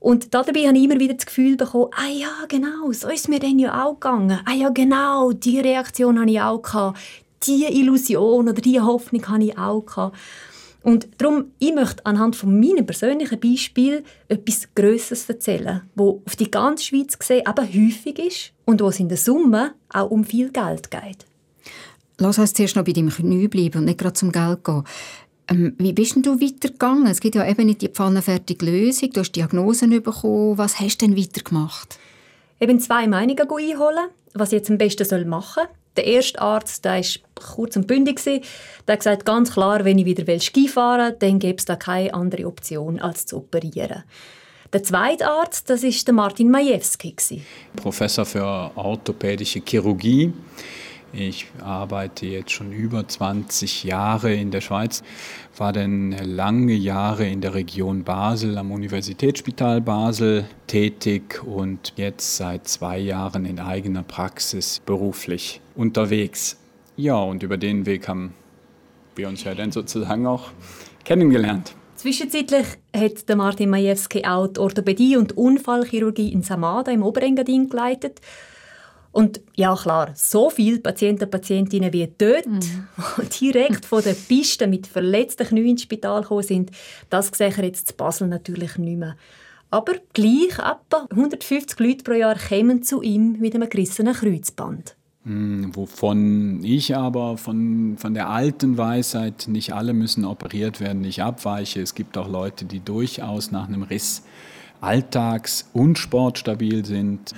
und 0.02 0.34
dabei 0.34 0.68
habe 0.68 0.78
ich 0.80 0.84
immer 0.84 1.00
wieder 1.00 1.14
das 1.14 1.28
Gefühl 1.28 1.56
bekommen, 1.56 1.92
ah 1.92 2.10
ja, 2.12 2.32
genau, 2.48 2.92
so 2.92 3.08
ist 3.08 3.30
mir 3.30 3.38
dann 3.38 3.60
ja 3.60 3.86
auch 3.86 3.94
gegangen. 3.94 4.40
Ah 4.46 4.54
ja, 4.54 4.70
genau, 4.70 5.32
diese 5.32 5.64
Reaktion 5.64 6.20
habe 6.20 6.32
ich 6.32 6.42
auch. 6.42 6.96
Diese 7.44 7.68
Illusion 7.68 8.50
oder 8.50 8.60
diese 8.60 8.84
Hoffnung 8.84 9.28
habe 9.28 9.44
ich 9.44 9.58
auch. 9.60 10.12
Und 10.82 11.08
darum, 11.20 11.52
ich 11.60 11.76
möchte 11.76 12.04
anhand 12.08 12.36
von 12.36 12.60
meinem 12.60 12.84
persönlichen 12.84 13.40
Beispiel 13.40 14.04
etwas 14.28 14.68
Grösseres 14.74 15.30
erzählen, 15.30 15.84
wo 15.94 16.24
auf 16.26 16.36
die 16.36 16.50
ganze 16.50 16.86
Schweiz 16.86 17.20
gesehen 17.20 17.44
eben 17.48 17.68
häufig 17.68 18.18
ist 18.18 18.54
und 18.66 18.82
wo 18.82 18.88
es 18.88 19.00
in 19.00 19.08
der 19.08 19.20
Summe 19.20 19.76
auch 19.90 20.10
um 20.10 20.24
viel 20.24 20.52
Geld 20.52 20.90
geht. 20.90 21.28
Lass 22.18 22.40
uns 22.40 22.54
zuerst 22.54 22.76
noch 22.76 22.86
bei 22.86 22.94
deinem 22.94 23.10
Knie 23.10 23.48
bleiben 23.48 23.78
und 23.78 23.86
nicht 23.86 24.00
gerade 24.00 24.14
zum 24.14 24.32
Geld 24.32 24.64
gehen. 24.64 24.84
Ähm, 25.52 25.76
wie 25.78 25.92
bist 25.92 26.16
denn 26.16 26.24
du 26.24 26.40
weitergegangen? 26.40 27.08
Es 27.08 27.20
gibt 27.20 27.36
ja 27.36 27.48
eben 27.48 27.66
nicht 27.66 27.82
die 27.82 27.90
pfannenfertige 27.90 28.66
Lösung. 28.66 29.12
Du 29.12 29.20
hast 29.20 29.34
Diagnosen 29.34 29.90
bekommen. 30.02 30.58
Was 30.58 30.80
hast 30.80 31.02
du 31.02 31.08
denn 31.08 31.18
weitergemacht? 31.18 32.00
Ich 32.60 32.68
bin 32.68 32.80
zwei 32.80 33.08
Meinungen 33.08 33.40
einholen, 33.40 34.10
was 34.34 34.50
ich 34.50 34.60
jetzt 34.60 34.70
am 34.70 34.78
besten 34.78 35.28
machen 35.28 35.64
soll. 35.64 35.76
Der 35.98 36.06
erste 36.06 36.40
Arzt, 36.40 36.86
der 36.86 36.94
war 36.94 37.04
kurz 37.54 37.76
und 37.76 37.86
bündig, 37.86 38.24
der 38.24 38.40
hat 38.88 39.00
gesagt, 39.00 39.26
ganz 39.26 39.52
klar, 39.52 39.84
wenn 39.84 40.00
ich 40.00 40.06
wieder 40.06 40.40
Ski 40.40 40.70
fahren 40.70 41.12
will, 41.12 41.18
dann 41.20 41.40
gibt 41.40 41.60
es 41.60 41.66
da 41.66 41.76
keine 41.76 42.14
andere 42.14 42.48
Option, 42.48 42.98
als 43.02 43.26
zu 43.26 43.38
operieren. 43.38 44.04
Der 44.72 44.84
zweite 44.84 45.28
Arzt, 45.28 45.70
das 45.70 45.84
ist 45.84 46.08
der 46.08 46.14
Martin 46.14 46.50
Majewski. 46.50 47.44
Professor 47.76 48.24
für 48.24 48.72
orthopädische 48.76 49.62
Chirurgie 49.68 50.32
Ich 51.14 51.48
arbeite 51.62 52.26
jetzt 52.26 52.52
schon 52.52 52.72
über 52.72 53.06
20 53.06 53.84
Jahre 53.84 54.34
in 54.34 54.50
der 54.50 54.62
Schweiz, 54.62 55.04
war 55.58 55.74
dann 55.74 56.12
lange 56.12 56.74
Jahre 56.74 57.28
in 57.28 57.42
der 57.42 57.54
Region 57.54 58.04
Basel 58.04 58.58
am 58.58 58.72
Universitätsspital 58.72 59.82
Basel 59.82 60.46
tätig 60.68 61.44
und 61.44 61.92
jetzt 61.98 62.38
seit 62.38 62.68
zwei 62.70 62.98
Jahren 62.98 63.44
in 63.44 63.60
eigener 63.60 64.04
Praxis 64.04 64.82
beruflich 64.86 65.60
unterwegs. 65.76 66.58
Ja, 66.96 67.18
und 67.18 67.44
über 67.44 67.58
den 67.58 67.86
Weg 67.86 68.08
haben 68.08 68.34
wir 69.16 69.28
uns 69.28 69.44
ja 69.44 69.54
dann 69.54 69.74
sozusagen 69.74 70.26
auch 70.26 70.52
kennengelernt. 71.04 71.76
Zwischenzeitlich 71.96 72.66
hat 72.96 73.38
Martin 73.38 73.70
Majewski 73.70 74.26
auch 74.26 74.48
die 74.48 74.60
Orthopädie 74.60 75.18
und 75.18 75.38
Unfallchirurgie 75.38 76.32
in 76.32 76.42
Samada 76.42 76.92
im 76.92 77.04
Oberengadin 77.04 77.70
geleitet. 77.70 78.22
Und 79.12 79.42
ja 79.56 79.76
klar, 79.76 80.12
so 80.16 80.50
viele 80.50 80.80
Patienten 80.80 81.26
und 81.26 81.32
Patientinnen 81.32 81.92
wie 81.92 82.12
dort, 82.18 82.46
mhm. 82.46 82.62
die 83.40 83.52
direkt 83.52 83.86
von 83.86 84.04
der 84.04 84.14
Piste 84.14 84.68
mit 84.68 84.88
verletzten 84.88 85.48
Knien 85.48 85.68
ins 85.68 85.82
Spital 85.82 86.22
gekommen 86.22 86.44
sind, 86.44 86.72
das 87.10 87.28
sehe 87.34 87.50
ich 87.50 87.58
jetzt 87.58 87.92
in 87.92 87.98
Basel 87.98 88.28
natürlich 88.28 88.78
nicht 88.78 88.98
mehr. 88.98 89.18
Aber 89.70 89.94
gleich 90.14 90.60
etwa 90.60 91.08
150 91.10 91.80
Leute 91.80 92.04
pro 92.04 92.14
Jahr 92.14 92.38
kommen 92.38 92.84
zu 92.84 93.02
ihm 93.02 93.38
mit 93.40 93.56
einem 93.56 93.70
gerissenen 93.70 94.14
Kreuzband. 94.14 94.96
Hm, 95.24 95.76
wovon 95.76 96.64
ich 96.64 96.96
aber 96.96 97.38
von, 97.38 97.96
von 97.98 98.14
der 98.14 98.30
alten 98.30 98.78
Weisheit, 98.78 99.46
nicht 99.48 99.74
alle 99.74 99.94
müssen 99.94 100.26
operiert 100.26 100.80
werden, 100.80 101.02
nicht 101.02 101.22
abweiche. 101.22 101.82
Es 101.82 101.96
gibt 101.96 102.18
auch 102.18 102.28
Leute, 102.28 102.66
die 102.66 102.80
durchaus 102.80 103.52
nach 103.52 103.68
einem 103.68 103.84
Riss 103.84 104.24
alltags- 104.82 105.70
und 105.74 106.00
sportstabil 106.00 106.86
sind. 106.86 107.34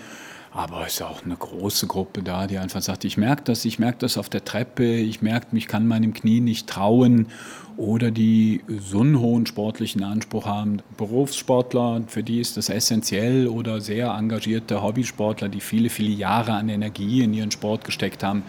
Aber 0.55 0.85
es 0.85 0.95
ist 0.95 1.01
auch 1.01 1.23
eine 1.25 1.35
große 1.35 1.87
Gruppe 1.87 2.21
da, 2.21 2.45
die 2.45 2.59
einfach 2.59 2.81
sagt, 2.81 3.05
ich 3.05 3.17
merke 3.17 3.41
das, 3.45 3.65
ich 3.65 3.79
merke 3.79 3.97
das 3.99 4.19
auf 4.19 4.29
der 4.29 4.45
Treppe, 4.45 4.85
ich 4.85 5.23
merke, 5.23 5.57
ich 5.57 5.67
kann 5.67 5.87
meinem 5.87 6.13
Knie 6.13 6.41
nicht 6.41 6.67
trauen. 6.67 7.27
Oder 7.75 8.11
die 8.11 8.61
so 8.67 8.99
einen 8.99 9.19
hohen 9.19 9.47
sportlichen 9.47 10.03
Anspruch 10.03 10.45
haben. 10.45 10.83
Berufssportler, 10.95 12.03
für 12.05 12.21
die 12.21 12.39
ist 12.39 12.55
das 12.55 12.69
essentiell. 12.69 13.47
Oder 13.47 13.81
sehr 13.81 14.09
engagierte 14.09 14.83
Hobbysportler, 14.83 15.49
die 15.49 15.59
viele, 15.59 15.89
viele 15.89 16.11
Jahre 16.11 16.53
an 16.53 16.69
Energie 16.69 17.23
in 17.23 17.33
ihren 17.33 17.49
Sport 17.49 17.83
gesteckt 17.83 18.21
haben. 18.21 18.43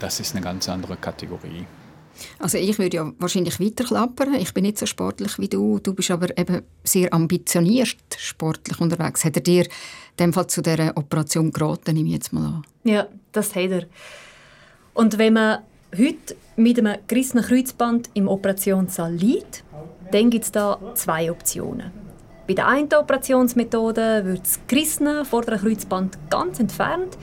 Das 0.00 0.20
ist 0.20 0.36
eine 0.36 0.44
ganz 0.44 0.68
andere 0.68 0.98
Kategorie. 0.98 1.64
Also 2.38 2.58
ich 2.58 2.78
würde 2.78 2.96
ja 2.96 3.12
wahrscheinlich 3.18 3.60
weiterklappern. 3.60 4.34
Ich 4.34 4.54
bin 4.54 4.64
nicht 4.64 4.78
so 4.78 4.86
sportlich 4.86 5.38
wie 5.38 5.48
du. 5.48 5.78
Du 5.78 5.94
bist 5.94 6.10
aber 6.10 6.36
eben 6.36 6.62
sehr 6.84 7.12
ambitioniert 7.12 7.96
sportlich 8.16 8.80
unterwegs. 8.80 9.24
Hat 9.24 9.36
er 9.36 9.42
dir 9.42 9.64
in 9.64 9.70
dem 10.18 10.32
Fall 10.32 10.46
zu 10.46 10.62
dieser 10.62 10.96
Operation 10.96 11.50
geraten, 11.50 11.94
nehme 11.94 12.08
ich 12.08 12.14
jetzt 12.14 12.32
mal 12.32 12.44
an? 12.44 12.62
Ja, 12.84 13.06
das 13.32 13.54
hat 13.54 13.70
er. 13.70 13.84
Und 14.94 15.18
wenn 15.18 15.34
man 15.34 15.58
heute 15.96 16.36
mit 16.56 16.78
einem 16.78 16.96
gerissenen 17.06 17.44
Kreuzband 17.44 18.10
im 18.14 18.28
Operationssaal 18.28 19.14
liegt, 19.14 19.64
dann 20.10 20.30
gibt 20.30 20.44
es 20.44 20.52
da 20.52 20.78
zwei 20.94 21.30
Optionen. 21.30 21.90
Bei 22.46 22.54
der 22.54 22.66
einen 22.66 22.92
Operationsmethode 22.92 24.24
wird 24.24 24.40
das 24.40 24.58
gerissene 24.66 25.24
vordere 25.24 25.58
Kreuzband 25.58 26.18
ganz 26.30 26.58
entfernt 26.58 27.18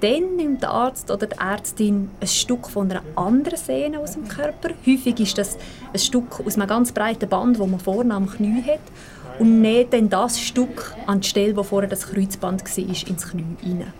dann 0.00 0.36
nimmt 0.36 0.62
der 0.62 0.70
Arzt 0.70 1.10
oder 1.10 1.26
die 1.26 1.36
Ärztin 1.38 2.10
ein 2.20 2.26
Stück 2.26 2.68
von 2.68 2.90
einer 2.90 3.02
anderen 3.16 3.58
Sehne 3.58 4.00
aus 4.00 4.12
dem 4.12 4.26
Körper. 4.26 4.70
Häufig 4.86 5.20
ist 5.20 5.38
das 5.38 5.56
ein 5.92 5.98
Stück 5.98 6.40
aus 6.44 6.56
einem 6.56 6.66
ganz 6.66 6.92
breiten 6.92 7.28
Band, 7.28 7.58
das 7.58 7.66
man 7.66 7.80
vorne 7.80 8.14
am 8.14 8.28
Knie 8.28 8.62
hat, 8.62 8.80
und 9.38 9.60
näht 9.60 9.92
dann 9.92 10.08
das 10.08 10.40
Stück 10.40 10.94
an 11.06 11.20
die 11.20 11.28
Stelle, 11.28 11.56
wo 11.56 11.62
vorher 11.62 11.88
das 11.88 12.08
Kreuzband 12.08 12.64
war, 12.64 12.78
ins 12.78 13.30
Knie 13.30 13.44
hinein. 13.60 13.92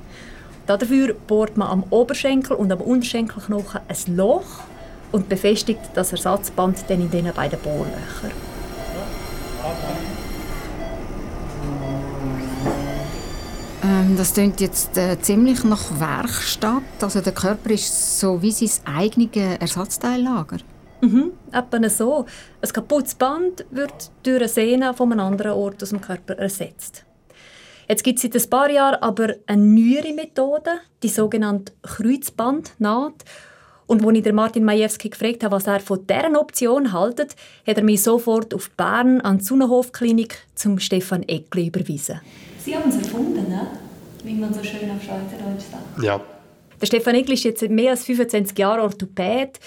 Dafür 0.66 1.14
bohrt 1.14 1.56
man 1.56 1.68
am 1.68 1.84
Oberschenkel 1.90 2.56
und 2.56 2.70
am 2.70 2.80
Unterschenkelknochen 2.80 3.80
ein 3.88 4.16
Loch 4.16 4.60
und 5.12 5.28
befestigt 5.28 5.80
das 5.94 6.12
Ersatzband 6.12 6.84
dann 6.88 7.00
in 7.00 7.10
diesen 7.10 7.32
beiden 7.32 7.58
Bohrlöchern. 7.58 8.30
Ähm, 13.90 14.16
das 14.16 14.34
klingt 14.34 14.60
jetzt 14.60 14.96
äh, 14.96 15.20
ziemlich 15.20 15.64
nach 15.64 15.98
Werkstatt. 15.98 16.82
Also 17.00 17.20
der 17.20 17.32
Körper 17.32 17.70
ist 17.70 18.20
so 18.20 18.40
wie 18.40 18.52
sein 18.52 18.86
eigenes 18.86 19.58
Ersatzteillager. 19.58 20.58
Mhm, 21.00 21.32
etwa 21.50 21.88
so. 21.88 22.26
Ein 22.62 22.72
kaputtes 22.72 23.16
Band 23.16 23.64
wird 23.70 24.12
durch 24.22 24.36
eine 24.36 24.48
Sehne 24.48 24.94
von 24.94 25.10
einem 25.10 25.20
anderen 25.20 25.52
Ort 25.52 25.82
aus 25.82 25.88
dem 25.88 26.00
Körper 26.00 26.34
ersetzt. 26.34 27.04
Jetzt 27.88 28.04
gibt 28.04 28.18
es 28.18 28.22
seit 28.22 28.36
ein 28.36 28.50
paar 28.50 28.70
Jahren 28.70 29.02
aber 29.02 29.34
eine 29.46 29.62
neuere 29.62 30.12
Methode, 30.12 30.70
die 31.02 31.08
sogenannte 31.08 31.72
Kreuzbandnaht. 31.82 33.24
Und 33.88 34.06
als 34.06 34.18
ich 34.18 34.32
Martin 34.32 34.64
Majewski 34.64 35.08
gefragt 35.08 35.42
habe, 35.42 35.56
was 35.56 35.66
er 35.66 35.80
von 35.80 36.06
dieser 36.06 36.40
Option 36.40 36.92
haltet, 36.92 37.34
hat 37.66 37.78
er 37.78 37.82
mich 37.82 38.04
sofort 38.04 38.54
auf 38.54 38.70
Bern 38.76 39.20
an 39.22 39.38
die 39.38 39.44
Sonnenhof-Klinik 39.44 40.46
zum 40.54 40.78
Stefan 40.78 41.24
Eckli 41.24 41.66
überwiesen. 41.66 42.20
Sie 42.64 42.76
haben 42.76 42.88
es 42.88 42.96
erfunden, 42.96 43.48
ne? 43.48 43.66
Wie 44.24 44.34
man 44.34 44.52
so 44.52 44.62
schön 44.62 44.90
auf 44.90 45.02
Schweizerdeutsch 45.02 45.64
sagt. 45.70 46.02
Ja. 46.02 46.20
Der 46.80 46.86
Stefan 46.86 47.14
Egli 47.14 47.34
ist 47.34 47.44
jetzt 47.44 47.68
mehr 47.68 47.90
als 47.90 48.04
25 48.04 48.58
Jahre 48.58 48.82
Orthopäd. 48.82 49.58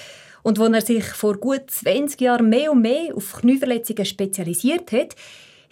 Und 0.41 0.59
als 0.59 0.73
er 0.73 0.81
sich 0.81 1.05
vor 1.05 1.37
gut 1.37 1.69
20 1.69 2.19
Jahren 2.19 2.49
mehr 2.49 2.71
und 2.71 2.81
mehr 2.81 3.15
auf 3.15 3.33
Knieverletzungen 3.39 4.05
spezialisiert 4.05 4.91
hat, 4.91 5.15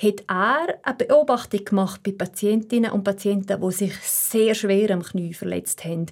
hat 0.02 0.24
er 0.28 0.80
eine 0.84 0.96
Beobachtung 0.96 1.66
gemacht 1.66 2.02
bei 2.04 2.12
Patientinnen 2.12 2.92
und 2.92 3.04
Patienten, 3.04 3.62
die 3.62 3.72
sich 3.72 3.94
sehr 4.02 4.56
schwer 4.56 4.92
am 4.92 5.04
Knie 5.04 5.34
verletzt 5.34 5.84
haben. 5.84 6.08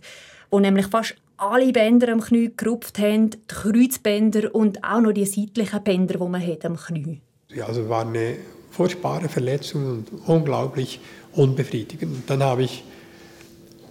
Wo 0.52 0.60
nämlich 0.60 0.88
fast 0.88 1.16
alle 1.38 1.72
Bänder 1.72 2.12
am 2.12 2.22
Knie 2.22 2.52
gerupft 2.56 3.00
haben, 3.00 3.30
die 3.30 3.40
Kreuzbänder 3.48 4.54
und 4.54 4.84
auch 4.84 5.00
noch 5.00 5.14
die 5.14 5.26
seitlichen 5.26 5.84
Bänder, 5.84 6.16
die 6.16 6.28
man 6.28 6.46
hat 6.46 6.66
am 6.66 6.76
Knie. 6.76 7.22
Ja, 7.50 7.66
also 7.66 7.88
war 7.88 8.06
eine 8.06 8.36
furchtbare 8.72 9.30
Verletzung 9.30 9.86
und 9.86 10.08
unglaublich 10.28 11.00
unbefriedigend. 11.34 12.30
Dann 12.30 12.44
habe 12.44 12.64
ich 12.64 12.84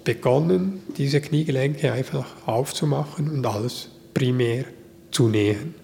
begonnen, 0.05 0.83
diese 0.97 1.21
Kniegelenke 1.21 1.93
einfach 1.93 2.27
aufzumachen 2.47 3.29
und 3.31 3.47
alles 3.47 3.91
primär 4.15 4.65
zu 5.11 5.29
nähen. 5.29 5.75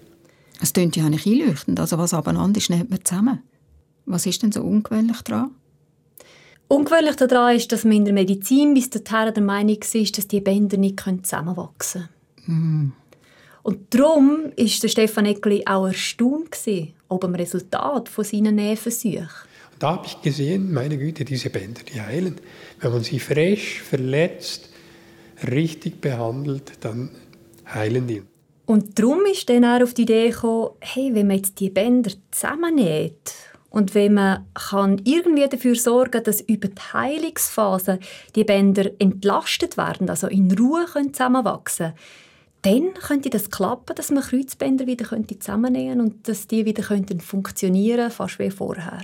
Es 0.61 0.73
klingt 0.73 0.95
ja 0.95 1.09
nicht 1.09 1.27
einleuchtend. 1.27 1.79
Also 1.79 1.97
was 1.97 2.13
abeinander 2.13 2.57
ist, 2.57 2.69
näht 2.69 2.89
man 2.89 3.03
zusammen. 3.03 3.43
Was 4.05 4.25
ist 4.25 4.43
denn 4.43 4.51
so 4.51 4.61
ungewöhnlich 4.61 5.21
daran? 5.21 5.51
Ungewöhnlich 6.67 7.15
daran 7.15 7.55
ist, 7.55 7.71
dass 7.71 7.83
man 7.83 7.97
in 7.97 8.05
der 8.05 8.13
Medizin 8.13 8.73
bis 8.73 8.89
dahin 8.89 9.33
der 9.33 9.43
Meinung 9.43 9.77
ist, 9.93 10.17
dass 10.17 10.27
die 10.27 10.41
Bänder 10.41 10.77
nicht 10.77 10.99
zusammenwachsen 10.99 12.09
können. 12.45 12.91
Mm. 12.91 12.93
Und 13.61 13.93
darum 13.95 14.51
war 14.55 14.89
Stefan 14.89 15.25
Eckli 15.25 15.63
auch 15.65 15.87
erstaunt, 15.87 16.55
ob 17.07 17.21
dem 17.21 17.35
Resultat 17.35 18.09
von 18.09 18.23
seinen 18.23 18.55
Nähversuchen. 18.55 19.27
Da 19.79 19.91
habe 19.91 20.07
ich 20.07 20.21
gesehen, 20.21 20.71
meine 20.71 20.97
Güte, 20.97 21.25
diese 21.25 21.49
Bänder, 21.49 21.81
die 21.83 22.01
heilen. 22.01 22.35
Wenn 22.79 22.91
man 22.91 23.03
sie 23.03 23.19
frisch, 23.19 23.81
verletzt, 23.81 24.69
richtig 25.51 25.99
behandelt, 25.99 26.73
dann 26.81 27.09
heilen 27.73 28.07
die. 28.07 28.23
Und 28.65 28.97
darum 28.97 29.25
ist 29.31 29.49
dann 29.49 29.65
auch 29.65 29.81
auf 29.81 29.93
die 29.93 30.03
Idee 30.03 30.29
gekommen, 30.29 30.71
hey, 30.79 31.13
wenn 31.13 31.27
man 31.27 31.37
jetzt 31.37 31.59
die 31.59 31.69
Bänder 31.69 32.11
zusammennäht 32.31 33.33
und 33.69 33.93
wenn 33.93 34.13
man 34.13 34.45
kann 34.53 35.01
irgendwie 35.03 35.47
dafür 35.47 35.75
sorgen 35.75 36.23
dass 36.23 36.41
über 36.41 36.69
die 36.69 36.81
Heilungsphase 36.93 37.99
die 38.35 38.43
Bänder 38.43 38.89
entlastet 38.99 39.77
werden, 39.77 40.09
also 40.09 40.27
in 40.27 40.51
Ruhe 40.57 40.85
zusammenwachsen 41.11 41.87
können, 41.87 41.97
dann 42.65 42.95
könnte 42.95 43.29
das 43.29 43.51
klappen, 43.51 43.95
dass 43.95 44.09
man 44.09 44.23
Kreuzbänder 44.23 44.87
wieder 44.87 45.05
zusammennähen 45.39 46.01
und 46.01 46.27
dass 46.27 46.47
die 46.47 46.65
wieder 46.65 46.83
funktionieren 47.19 48.09
fast 48.09 48.39
wie 48.39 48.49
vorher. 48.49 49.03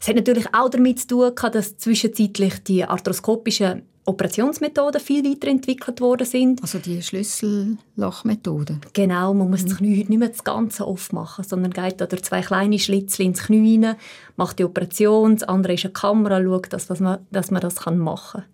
Es 0.00 0.06
hat 0.06 0.14
natürlich 0.14 0.46
auch 0.54 0.68
damit 0.68 1.00
zu 1.00 1.06
tun, 1.08 1.32
dass 1.52 1.76
zwischenzeitlich 1.76 2.62
die 2.62 2.84
arthroskopischen 2.84 3.82
Operationsmethoden 4.04 5.00
viel 5.00 5.24
weiterentwickelt 5.24 6.00
worden 6.00 6.26
sind. 6.26 6.62
Also 6.62 6.78
die 6.78 7.02
Schlüssellochmethode. 7.02 8.78
Genau, 8.92 9.34
man 9.34 9.50
muss 9.50 9.62
mhm. 9.62 9.68
das 9.68 9.76
Knie 9.78 10.00
heute 10.00 10.10
nicht 10.10 10.18
mehr 10.18 10.28
das 10.28 10.44
Ganze 10.44 10.84
aufmachen, 10.84 11.44
sondern 11.44 11.72
geht 11.72 12.00
da 12.00 12.06
durch 12.06 12.22
zwei 12.22 12.42
kleine 12.42 12.78
Schlitze 12.78 13.24
ins 13.24 13.42
Knie 13.42 13.84
rein, 13.84 13.96
macht 14.36 14.58
die 14.58 14.64
Operation, 14.64 15.36
das 15.36 15.48
andere 15.48 15.74
ist 15.74 15.84
eine 15.84 15.92
Kamera, 15.92 16.42
schaut, 16.42 16.72
dass, 16.72 17.00
man, 17.00 17.18
dass 17.30 17.50
man 17.50 17.60
das 17.60 17.84
machen 17.86 18.42
kann. 18.42 18.44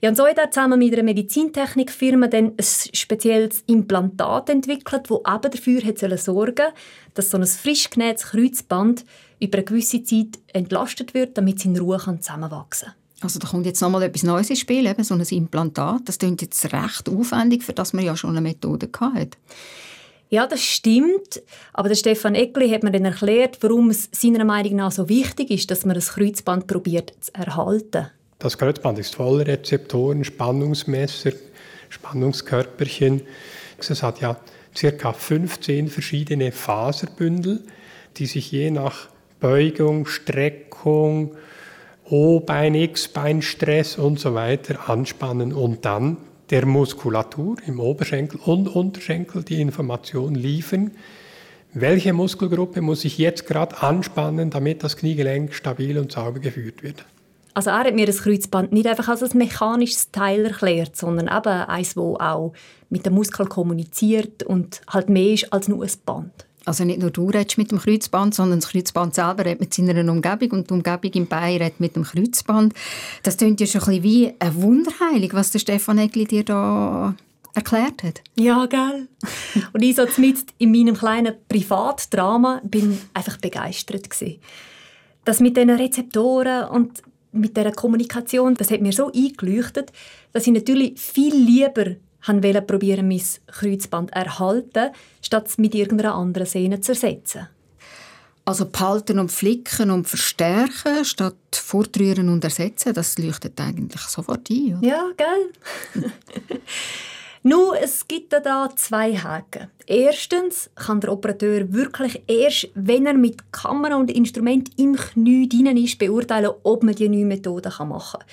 Ja, 0.00 0.10
und 0.10 0.16
so 0.16 0.26
hat 0.26 0.38
er 0.38 0.50
zusammen 0.50 0.78
mit 0.78 0.92
einer 0.92 1.02
Medizintechnikfirma 1.02 2.28
dann 2.28 2.52
ein 2.56 2.64
spezielles 2.92 3.64
Implantat 3.66 4.48
entwickelt, 4.48 5.08
das 5.08 5.18
eben 5.18 5.50
dafür 5.50 5.82
hat 5.82 6.18
sorgen 6.20 6.66
dass 7.14 7.30
so 7.30 7.36
ein 7.36 7.46
frisch 7.46 7.90
genähtes 7.90 8.26
Kreuzband 8.26 9.04
über 9.40 9.58
eine 9.58 9.64
gewisse 9.64 10.02
Zeit 10.04 10.38
entlastet 10.52 11.14
wird, 11.14 11.36
damit 11.36 11.58
es 11.58 11.64
in 11.64 11.76
Ruhe 11.76 11.98
zusammenwachsen 11.98 12.88
kann. 12.88 12.94
Also 13.20 13.40
da 13.40 13.48
kommt 13.48 13.66
jetzt 13.66 13.80
nochmal 13.80 14.04
etwas 14.04 14.22
Neues 14.22 14.50
ins 14.50 14.60
Spiel, 14.60 14.86
eben 14.86 15.02
so 15.02 15.14
ein 15.14 15.20
Implantat. 15.20 16.02
Das 16.04 16.18
klingt 16.18 16.40
jetzt 16.42 16.72
recht 16.72 17.08
aufwendig, 17.08 17.64
für 17.64 17.72
das 17.72 17.92
man 17.92 18.04
ja 18.04 18.16
schon 18.16 18.30
eine 18.30 18.40
Methode 18.40 18.88
hatte. 19.00 19.36
Ja, 20.30 20.46
das 20.46 20.62
stimmt. 20.62 21.42
Aber 21.72 21.88
der 21.88 21.96
Stefan 21.96 22.34
Eckli 22.34 22.68
hat 22.70 22.84
mir 22.84 22.92
dann 22.92 23.06
erklärt, 23.06 23.58
warum 23.62 23.90
es 23.90 24.08
seiner 24.12 24.44
Meinung 24.44 24.76
nach 24.76 24.92
so 24.92 25.08
wichtig 25.08 25.50
ist, 25.50 25.70
dass 25.70 25.84
man 25.84 25.94
das 25.94 26.10
Kreuzband 26.10 26.66
probiert 26.66 27.14
zu 27.20 27.34
erhalten. 27.34 28.08
Das 28.40 28.56
Kreuzband 28.56 29.00
ist 29.00 29.16
voller 29.16 29.48
Rezeptoren, 29.48 30.22
Spannungsmesser, 30.22 31.32
Spannungskörperchen. 31.88 33.22
Es 33.78 34.00
hat 34.04 34.20
ja 34.20 34.36
circa 34.76 35.12
15 35.12 35.88
verschiedene 35.88 36.52
Faserbündel, 36.52 37.64
die 38.16 38.26
sich 38.26 38.52
je 38.52 38.70
nach 38.70 39.08
Beugung, 39.40 40.06
Streckung, 40.06 41.34
O-Bein, 42.04 42.76
X-Bein-Stress 42.76 43.98
und 43.98 44.20
so 44.20 44.34
weiter 44.34 44.88
anspannen 44.88 45.52
und 45.52 45.84
dann 45.84 46.18
der 46.50 46.64
Muskulatur 46.64 47.56
im 47.66 47.80
Oberschenkel 47.80 48.38
und 48.44 48.68
Unterschenkel 48.68 49.42
die 49.42 49.60
Information 49.60 50.36
liefern, 50.36 50.92
welche 51.74 52.12
Muskelgruppe 52.12 52.82
muss 52.82 53.04
ich 53.04 53.18
jetzt 53.18 53.48
gerade 53.48 53.82
anspannen, 53.82 54.50
damit 54.50 54.84
das 54.84 54.96
Kniegelenk 54.96 55.54
stabil 55.54 55.98
und 55.98 56.12
sauber 56.12 56.38
geführt 56.38 56.84
wird. 56.84 57.04
Also 57.58 57.70
er 57.70 57.80
hat 57.80 57.94
mir 57.96 58.06
das 58.06 58.22
Kreuzband 58.22 58.70
nicht 58.70 58.86
einfach 58.86 59.08
als 59.08 59.20
ein 59.20 59.36
mechanisches 59.36 60.12
Teil 60.12 60.44
erklärt, 60.44 60.96
sondern 60.96 61.26
eben 61.26 61.48
eins, 61.48 61.94
das 61.94 62.04
auch 62.04 62.52
mit 62.88 63.04
dem 63.04 63.14
Muskel 63.14 63.46
kommuniziert 63.46 64.44
und 64.44 64.80
halt 64.88 65.08
mehr 65.08 65.32
ist 65.32 65.52
als 65.52 65.66
nur 65.66 65.82
ein 65.82 65.90
Band. 66.06 66.46
Also 66.64 66.84
nicht 66.84 67.00
nur 67.00 67.10
du 67.10 67.30
redest 67.30 67.58
mit 67.58 67.72
dem 67.72 67.80
Kreuzband, 67.80 68.32
sondern 68.32 68.60
das 68.60 68.68
Kreuzband 68.68 69.16
selber 69.16 69.44
redet 69.44 69.58
mit 69.58 69.74
seiner 69.74 70.08
Umgebung 70.08 70.52
und 70.52 70.70
die 70.70 70.74
Umgebung 70.74 71.10
im 71.14 71.26
Bein 71.26 71.60
redet 71.60 71.80
mit 71.80 71.96
dem 71.96 72.04
Kreuzband. 72.04 72.74
Das 73.24 73.36
klingt 73.36 73.58
ja 73.58 73.66
schon 73.66 73.80
ein 73.80 73.86
bisschen 73.86 74.04
wie 74.04 74.34
eine 74.38 74.54
Wunderheilung, 74.54 75.30
was 75.32 75.50
der 75.50 75.58
Stefan 75.58 75.98
Egli 75.98 76.26
dir 76.26 76.44
da 76.44 77.16
erklärt 77.54 78.04
hat. 78.04 78.22
Ja, 78.36 78.66
gell? 78.66 79.08
Und 79.72 79.82
ich 79.82 79.96
so 79.96 80.06
mit 80.18 80.36
in 80.58 80.70
meinem 80.70 80.96
kleinen 80.96 81.34
Privatdrama 81.48 82.60
bin 82.62 83.00
einfach 83.14 83.38
begeistert 83.38 84.10
gewesen. 84.10 84.38
Das 85.24 85.40
mit 85.40 85.56
diesen 85.56 85.70
Rezeptoren 85.70 86.68
und 86.70 87.02
mit 87.32 87.56
der 87.56 87.72
Kommunikation, 87.72 88.54
das 88.54 88.70
hat 88.70 88.80
mir 88.80 88.92
so 88.92 89.12
eingeleuchtet, 89.12 89.92
dass 90.32 90.46
ich 90.46 90.52
natürlich 90.52 91.00
viel 91.00 91.34
lieber 91.34 91.96
wollte 92.26 92.62
probieren, 92.62 93.08
mein 93.08 93.22
Kreuzband 93.46 94.12
erhalten, 94.12 94.90
statt 95.22 95.48
es 95.48 95.58
mit 95.58 95.74
irgendeiner 95.74 96.14
anderen 96.14 96.46
Sehne 96.46 96.80
zu 96.80 96.92
ersetzen. 96.92 97.48
Also 98.44 98.66
behalten 98.66 99.18
und 99.18 99.30
flicken 99.30 99.90
und 99.90 100.08
verstärken 100.08 101.04
statt 101.04 101.36
fortrühren 101.52 102.30
und 102.30 102.42
ersetzen, 102.44 102.94
das 102.94 103.18
leuchtet 103.18 103.60
eigentlich 103.60 104.00
sofort 104.00 104.48
ein. 104.50 104.78
Oder? 104.78 104.88
Ja, 104.88 105.10
gell? 105.16 106.04
Nun, 107.42 107.76
es 107.80 108.06
gibt 108.08 108.32
da 108.32 108.68
zwei 108.74 109.16
Haken. 109.16 109.68
Erstens 109.86 110.70
kann 110.74 111.00
der 111.00 111.12
Operateur 111.12 111.72
wirklich 111.72 112.20
erst, 112.26 112.68
wenn 112.74 113.06
er 113.06 113.14
mit 113.14 113.52
Kamera 113.52 113.96
und 113.96 114.10
Instrument 114.10 114.70
im 114.76 114.96
Knie 114.96 115.48
drin 115.48 115.76
ist, 115.76 115.98
beurteilen, 115.98 116.50
ob 116.64 116.82
man 116.82 116.94
die 116.94 117.08
neue 117.08 117.24
Methode 117.24 117.70
machen 117.84 118.20
kann. 118.20 118.28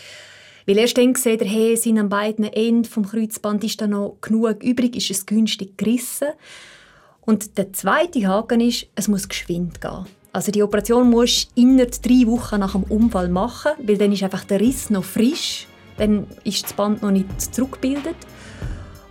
Weil 0.66 0.80
erst 0.80 0.98
dann 0.98 1.14
sieht 1.14 1.42
er, 1.42 1.48
hey, 1.48 1.78
sind 1.78 2.00
an 2.00 2.10
beiden 2.10 2.46
Enden 2.46 2.86
vom 2.86 3.06
Kreuzband 3.06 3.64
ist 3.64 3.80
da 3.80 3.88
noch 3.88 4.18
genug 4.22 4.64
übrig, 4.64 4.96
ist 4.96 5.12
es 5.12 5.26
günstig 5.26 5.78
gerissen. 5.78 6.30
Und 7.22 7.58
der 7.58 7.72
zweite 7.74 8.28
Haken 8.28 8.62
ist, 8.62 8.88
es 8.96 9.08
muss 9.08 9.30
geschwind 9.30 9.80
gehen. 9.82 10.06
Also 10.34 10.52
die 10.52 10.64
Operation 10.64 11.10
muss 11.10 11.48
innerhalb 11.56 12.02
drei 12.02 12.26
Wochen 12.26 12.60
nach 12.60 12.74
dem 12.74 12.84
Unfall 12.84 13.30
machen, 13.30 13.72
weil 13.84 13.98
dann 13.98 14.12
ist 14.12 14.24
einfach 14.24 14.44
der 14.44 14.60
Riss 14.60 14.90
noch 14.90 15.04
frisch, 15.04 15.68
dann 15.98 16.28
ist 16.44 16.64
das 16.64 16.74
Band 16.74 17.02
noch 17.04 17.12
nicht 17.12 17.54
zurückgebildet. 17.54 18.18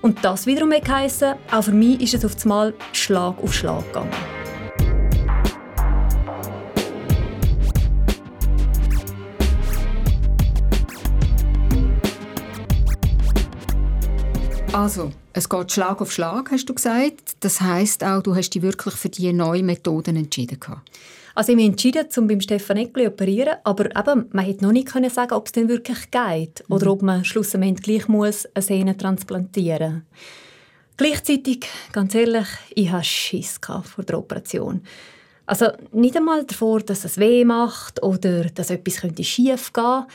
Und 0.04 0.23
das 0.23 0.44
wiederum 0.44 0.70
heisst, 0.70 1.25
auch 1.50 1.62
für 1.62 1.73
mich 1.73 1.99
ist 2.02 2.12
es 2.12 2.26
auf 2.26 2.37
einmal 2.42 2.75
Schlag 2.92 3.42
auf 3.42 3.54
Schlag 3.54 3.87
gegangen. 3.87 4.11
Also, 14.75 15.11
es 15.32 15.49
geht 15.49 15.73
Schlag 15.73 16.02
auf 16.02 16.12
Schlag, 16.12 16.50
hast 16.50 16.66
du 16.66 16.75
gesagt. 16.75 17.37
Das 17.40 17.62
heißt 17.62 18.04
auch, 18.04 18.23
du 18.23 18.37
hast 18.37 18.50
dich 18.50 18.61
wirklich 18.61 18.96
für 18.96 19.08
die 19.08 19.32
neuen 19.32 19.64
Methoden 19.64 20.16
entschieden. 20.16 20.61
Also 21.35 21.50
ich 21.50 21.55
habe 21.55 21.62
mich 21.62 21.71
entschieden, 21.71 22.07
um 22.17 22.29
beim 22.29 22.41
Stefan 22.41 22.76
Eckli 22.76 23.05
zu 23.05 23.11
operieren, 23.11 23.57
aber 23.64 23.87
eben, 23.87 24.26
man 24.31 24.45
hätte 24.45 24.64
noch 24.64 24.73
nicht 24.73 24.88
können 24.88 25.11
sagen, 25.11 25.33
ob 25.33 25.47
es 25.47 25.53
denn 25.53 25.69
wirklich 25.69 26.11
geht 26.11 26.64
mhm. 26.69 26.75
oder 26.75 26.93
ob 26.93 27.03
man 27.03 27.25
schlussendlich 27.25 27.83
gleich 27.83 28.09
muss 28.09 28.47
eine 28.55 28.62
Sehne 28.62 28.97
transplantieren 28.97 29.94
muss. 29.94 30.03
Gleichzeitig, 30.97 31.66
ganz 31.90 32.14
ehrlich, 32.14 32.47
ich 32.75 32.90
hatte 32.92 33.05
Schiss 33.05 33.59
vor 33.61 34.05
der 34.05 34.18
Operation. 34.18 34.83
Also 35.44 35.66
nicht 35.92 36.16
einmal 36.16 36.44
davor, 36.44 36.81
dass 36.81 37.05
es 37.05 37.18
weh 37.18 37.44
macht 37.44 38.01
oder 38.03 38.44
dass 38.44 38.70
etwas 38.70 38.94
schief 39.27 39.73
gehen 39.73 39.85
könnte, 39.85 40.07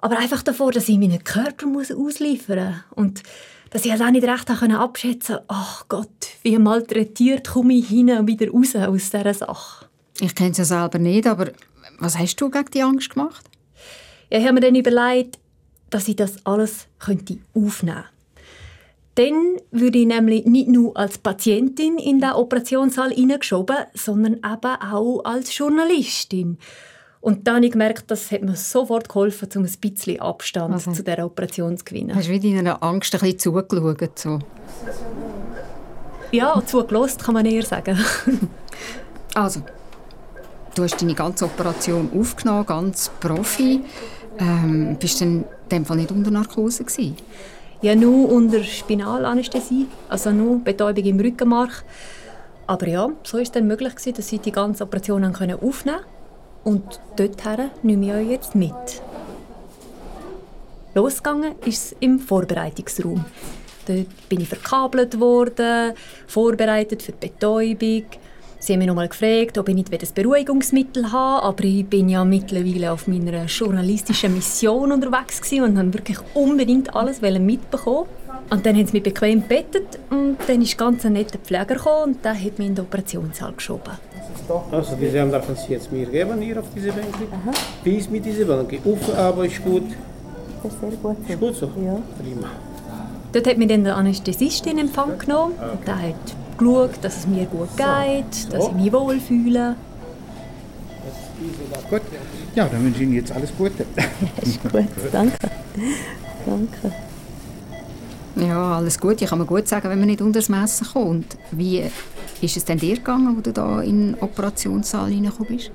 aber 0.00 0.18
einfach 0.18 0.44
davor, 0.44 0.70
dass 0.70 0.88
ich 0.88 0.98
meinen 0.98 1.24
Körper 1.24 1.66
ausliefern 1.66 2.68
muss. 2.68 2.76
Und 2.94 3.22
dass 3.70 3.84
ich 3.84 3.90
halt 3.90 4.02
auch 4.02 4.10
nicht 4.10 4.26
recht 4.26 4.48
abschätzen 4.48 5.36
konnte, 5.36 5.44
ach 5.48 5.88
Gott, 5.88 6.28
wie 6.42 6.56
malträtiert 6.56 7.48
komme 7.48 7.74
ich 7.74 7.88
hin 7.88 8.10
und 8.10 8.28
wieder 8.28 8.48
raus 8.50 8.76
aus 8.76 9.10
dieser 9.10 9.34
Sache. 9.34 9.86
Ich 10.20 10.34
kenne 10.34 10.50
es 10.50 10.58
ja 10.58 10.64
selber 10.64 10.98
nicht, 10.98 11.26
aber 11.26 11.52
was 11.98 12.18
hast 12.18 12.36
du 12.36 12.50
gegen 12.50 12.70
die 12.70 12.82
Angst 12.82 13.10
gemacht? 13.10 13.44
Ja, 14.30 14.38
ich 14.38 14.44
habe 14.44 14.54
mir 14.54 14.60
dann 14.60 14.74
überlegt, 14.74 15.38
dass 15.90 16.08
ich 16.08 16.16
das 16.16 16.44
alles 16.44 16.86
könnte 16.98 17.38
aufnehmen 17.54 17.96
könnte. 17.96 18.12
Dann 19.14 19.58
würde 19.70 19.98
ich 19.98 20.06
nämlich 20.06 20.46
nicht 20.46 20.68
nur 20.68 20.96
als 20.96 21.18
Patientin 21.18 21.98
in 21.98 22.20
den 22.20 22.32
Operationssaal 22.32 23.10
hineingeschoben, 23.10 23.76
sondern 23.92 24.34
eben 24.36 24.82
auch 24.92 25.20
als 25.24 25.56
Journalistin. 25.56 26.56
Und 27.20 27.46
dann 27.46 27.56
habe 27.56 27.66
ich 27.66 27.72
gemerkt, 27.72 28.10
das 28.10 28.32
hat 28.32 28.42
mir 28.42 28.56
sofort 28.56 29.08
geholfen, 29.08 29.48
um 29.54 29.64
ein 29.64 29.72
bisschen 29.80 30.20
Abstand 30.20 30.74
okay. 30.74 30.92
zu 30.92 31.04
dieser 31.04 31.24
Operation 31.26 31.76
zu 31.76 31.84
gewinnen. 31.84 32.16
Hast 32.16 32.28
du 32.28 32.32
wie 32.32 32.40
deiner 32.40 32.82
Angst 32.82 33.14
ein 33.14 33.20
bisschen 33.20 33.38
zugeschaut? 33.38 34.18
So? 34.18 34.38
Ja, 36.32 36.60
zugelassen 36.66 37.20
kann 37.20 37.34
man 37.34 37.44
eher 37.44 37.64
sagen. 37.64 37.98
also, 39.34 39.60
du 40.74 40.82
hast 40.82 41.00
deine 41.00 41.14
ganze 41.14 41.44
Operation 41.44 42.10
aufgenommen, 42.18 42.66
ganz 42.66 43.10
Profi. 43.20 43.80
Ähm, 44.38 44.96
bist 44.98 45.20
du 45.20 45.24
in 45.24 45.44
dem 45.70 45.84
Fall 45.84 45.98
nicht 45.98 46.10
unter 46.10 46.30
Narkose 46.30 46.84
gewesen? 46.84 47.16
Ja, 47.82 47.94
nur 47.94 48.30
unter 48.30 48.62
Spinalanästhesie, 48.62 49.88
also 50.08 50.30
nur 50.30 50.60
Betäubung 50.60 51.04
im 51.04 51.20
Rückenmark. 51.20 51.84
Aber 52.66 52.86
ja, 52.86 53.10
so 53.24 53.38
ist 53.38 53.48
es 53.48 53.52
dann 53.52 53.66
möglich 53.66 53.94
gewesen, 53.94 54.14
dass 54.14 54.32
ich 54.32 54.40
die 54.40 54.52
ganze 54.52 54.84
Operation 54.84 55.24
aufnehmen 55.24 55.58
konnte. 55.58 56.00
Und 56.64 57.00
dorthin 57.16 57.70
nehme 57.82 58.06
ich 58.06 58.12
euch 58.12 58.30
jetzt 58.30 58.54
mit. 58.54 58.72
Losgegangen 60.94 61.54
ist 61.64 61.86
es 61.86 61.96
im 62.00 62.20
Vorbereitungsraum. 62.20 63.24
Dort 63.86 64.28
bin 64.28 64.40
ich 64.40 64.48
verkabelt 64.48 65.18
worden, 65.18 65.94
vorbereitet 66.28 67.02
für 67.02 67.12
die 67.12 67.28
Betäubung. 67.28 68.04
Sie 68.62 68.74
haben 68.74 68.78
mich 68.78 68.86
nochmal 68.86 69.08
gefragt, 69.08 69.58
ob 69.58 69.68
ich 69.68 69.74
nicht 69.74 69.92
ein 69.92 69.98
Beruhigungsmittel 70.14 71.10
habe, 71.10 71.42
aber 71.42 71.64
ich 71.64 71.84
bin 71.84 72.08
ja 72.08 72.24
mittlerweile 72.24 72.92
auf 72.92 73.08
meiner 73.08 73.46
journalistischen 73.46 74.34
Mission 74.34 74.92
unterwegs 74.92 75.40
und 75.50 75.76
habe 75.76 75.92
wirklich 75.92 76.18
unbedingt 76.32 76.94
alles 76.94 77.20
mitbekommen. 77.20 78.06
Und 78.50 78.64
dann 78.64 78.76
haben 78.76 78.86
sie 78.86 78.92
mich 78.92 79.02
bequem 79.02 79.42
bettet 79.42 79.98
und 80.10 80.36
dann 80.46 80.62
ist 80.62 80.78
ganz 80.78 81.04
ein 81.04 81.14
netter 81.14 81.40
Pfleger 81.40 81.74
gekommen 81.74 82.14
und 82.14 82.24
der 82.24 82.36
hat 82.36 82.56
mich 82.56 82.68
in 82.68 82.76
den 82.76 82.84
Operationssaal 82.84 83.52
geschoben. 83.54 83.94
Also 84.70 84.94
diese 84.94 85.20
haben 85.20 85.32
darf 85.32 85.46
Sie 85.58 85.72
jetzt 85.72 85.90
mir 85.90 86.06
geben 86.06 86.40
hier 86.40 86.60
auf 86.60 86.66
diese 86.72 86.92
Bank. 86.92 87.06
Wie 87.82 87.96
ist 87.96 88.12
mit 88.12 88.24
dieser 88.24 88.44
Bank? 88.44 88.72
Auf, 88.84 89.18
aber 89.18 89.44
ist 89.44 89.60
gut. 89.64 89.90
Das 90.62 90.72
ist 90.72 90.80
sehr 90.80 90.90
gut. 90.90 91.16
Ist 91.28 91.40
gut 91.40 91.56
so? 91.56 91.66
Ja. 91.84 91.98
Prima. 92.16 92.48
Dort 93.32 93.44
hat 93.44 93.58
mich 93.58 93.66
dann 93.66 93.82
der 93.82 93.96
Anästhesist 93.96 94.64
in 94.68 94.78
Empfang 94.78 95.18
genommen. 95.18 95.54
Und 95.54 95.84
der 95.84 96.00
hat 96.00 96.36
geschaut, 96.62 96.90
dass 97.02 97.18
es 97.18 97.26
mir 97.26 97.46
gut 97.46 97.68
geht, 97.76 98.34
so. 98.34 98.50
dass 98.50 98.68
ich 98.68 98.74
mich 98.74 98.92
wohlfühle. 98.92 99.76
Gut. 101.90 102.02
Ja, 102.54 102.68
dann 102.68 102.84
wünsche 102.84 102.98
ich 102.98 103.08
Ihnen 103.08 103.14
jetzt 103.14 103.32
alles 103.32 103.50
Gute. 103.56 103.84
ist 104.42 104.62
gut, 104.62 104.84
danke. 105.10 105.36
danke. 106.46 106.92
Ja, 108.36 108.76
alles 108.76 108.98
gut. 108.98 109.20
Ich 109.20 109.28
kann 109.28 109.38
mir 109.38 109.46
gut 109.46 109.68
sagen, 109.68 109.88
wenn 109.90 109.98
man 109.98 110.08
nicht 110.08 110.22
unter 110.22 110.38
das 110.38 110.48
Messer 110.48 110.86
kommt. 110.92 111.36
Wie 111.50 111.82
ist 112.40 112.56
es 112.56 112.64
denn 112.64 112.78
dir 112.78 112.96
gegangen, 112.96 113.36
als 113.36 113.42
du 113.42 113.52
da 113.52 113.80
in 113.80 114.12
den 114.12 114.22
Operationssaal 114.22 115.04
reingekommen 115.04 115.56
bist? 115.56 115.70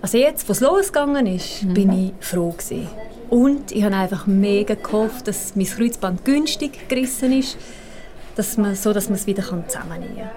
Also 0.00 0.18
jetzt, 0.18 0.48
wo 0.48 0.52
es 0.52 0.60
losgegangen 0.60 1.26
ist, 1.26 1.62
mhm. 1.62 1.74
bin 1.74 1.92
ich 1.92 2.12
froh 2.26 2.50
gewesen. 2.50 2.88
Und 3.30 3.72
ich 3.72 3.82
habe 3.82 3.96
einfach 3.96 4.26
mega 4.26 4.74
gehofft, 4.74 5.26
dass 5.28 5.56
mein 5.56 5.66
Kreuzband 5.66 6.24
günstig 6.24 6.88
gerissen 6.88 7.32
ist, 7.32 7.56
dass 8.36 8.56
man, 8.56 8.74
so 8.74 8.92
dass 8.92 9.08
man 9.08 9.16
es 9.16 9.26
wieder 9.26 9.42
zusammennehmen 9.42 10.16
kann. 10.16 10.30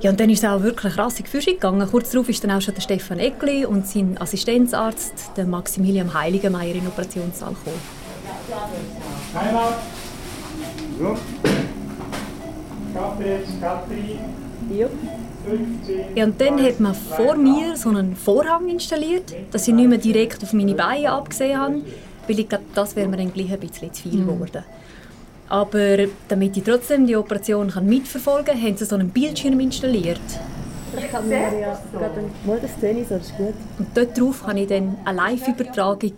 Ja, 0.00 0.10
und 0.10 0.20
dann 0.20 0.28
ist 0.28 0.44
es 0.44 0.48
auch 0.48 0.62
wirklich 0.62 0.98
rassig 0.98 1.28
für 1.28 1.38
gegangen. 1.38 1.88
Kurz 1.90 2.10
darauf 2.10 2.28
ist 2.28 2.44
dann 2.44 2.50
auch 2.50 2.60
schon 2.60 2.74
der 2.74 2.82
Stefan 2.82 3.18
Eckli 3.18 3.64
und 3.64 3.86
sein 3.86 4.18
Assistenzarzt, 4.20 5.30
der 5.36 5.46
Maximilian 5.46 6.12
Heiligenmeier, 6.12 6.74
in 6.74 6.80
den 6.80 6.88
Operationssaal 6.88 7.54
gekommen. 7.54 7.80
So. 10.98 11.16
Ja. 14.74 14.86
Ja, 16.14 16.24
und 16.24 16.40
dann 16.40 16.62
hat 16.62 16.80
man 16.80 16.94
vor 16.94 17.36
mir 17.36 17.76
so 17.76 17.90
einen 17.90 18.16
Vorhang 18.16 18.68
installiert, 18.68 19.34
dass 19.50 19.68
ich 19.68 19.74
nicht 19.74 19.88
mehr 19.88 19.98
direkt 19.98 20.42
auf 20.42 20.52
meine 20.52 20.74
Beine 20.74 21.10
abgesehen 21.12 21.58
habe, 21.58 21.82
weil 22.26 22.38
ich 22.38 22.48
glaube, 22.48 22.64
das 22.74 22.96
wäre 22.96 23.08
mir 23.08 23.18
dann 23.18 23.32
gleich 23.32 23.52
ein 23.52 23.60
bisschen 23.60 23.92
zu 23.92 24.08
viel 24.08 24.20
mhm. 24.20 24.46
Aber 25.48 25.96
damit 26.28 26.56
ich 26.56 26.64
trotzdem 26.64 27.06
die 27.06 27.16
Operation 27.16 27.70
kann 27.70 27.86
mitverfolgen 27.86 28.54
kann, 28.54 28.62
haben 28.62 28.76
sie 28.76 28.84
so 28.84 28.96
einen 28.96 29.10
Bildschirm 29.10 29.60
installiert. 29.60 30.20
Ich 30.96 31.10
kann 31.10 31.28
mir 31.28 31.36
ja 31.36 31.78
gerade 31.92 32.20
mal 32.46 32.58
das 32.60 32.70
Szene 32.72 33.04
so, 33.04 33.16
das 33.16 33.26
ist 33.26 33.36
gut. 33.36 33.54
Und 33.78 33.88
dort 33.94 34.18
drauf 34.18 34.46
habe 34.46 34.60
ich 34.60 34.68
dann 34.68 34.96
eine 35.04 35.16
Live-Übertragung 35.16 36.12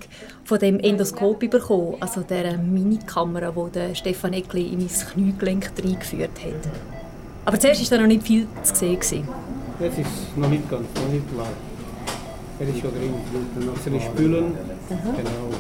von 0.44 0.58
dem 0.58 0.78
Endoskop 0.80 1.40
bekommen, 1.40 1.96
also 2.00 2.20
der 2.20 2.58
Minikamera, 2.58 3.52
die 3.74 3.94
Stefan 3.94 4.34
Eckli 4.34 4.66
in 4.66 4.78
mein 4.80 4.88
Kniegelenk 4.88 5.72
reingeführt 5.82 6.44
hat. 6.44 6.70
Aber 7.46 7.58
zuerst 7.58 7.90
war 7.90 7.98
da 7.98 8.02
noch 8.02 8.08
nicht 8.08 8.26
viel 8.26 8.46
zu 8.62 8.74
sehen. 8.74 9.26
Jetzt 9.80 9.98
ist 9.98 10.06
es 10.06 10.36
noch 10.36 10.48
nicht 10.48 10.68
ganz, 10.70 10.86
noch 10.94 11.12
nicht 11.12 11.32
klar. 11.32 11.48
Er 12.58 12.68
ist 12.68 12.80
schon 12.80 12.90
drin. 12.90 13.14
Dann 13.54 13.66
noch 13.66 13.74
ein 13.74 13.82
bisschen 13.82 14.00
spülen. 14.00 14.54
Genau. 14.88 15.50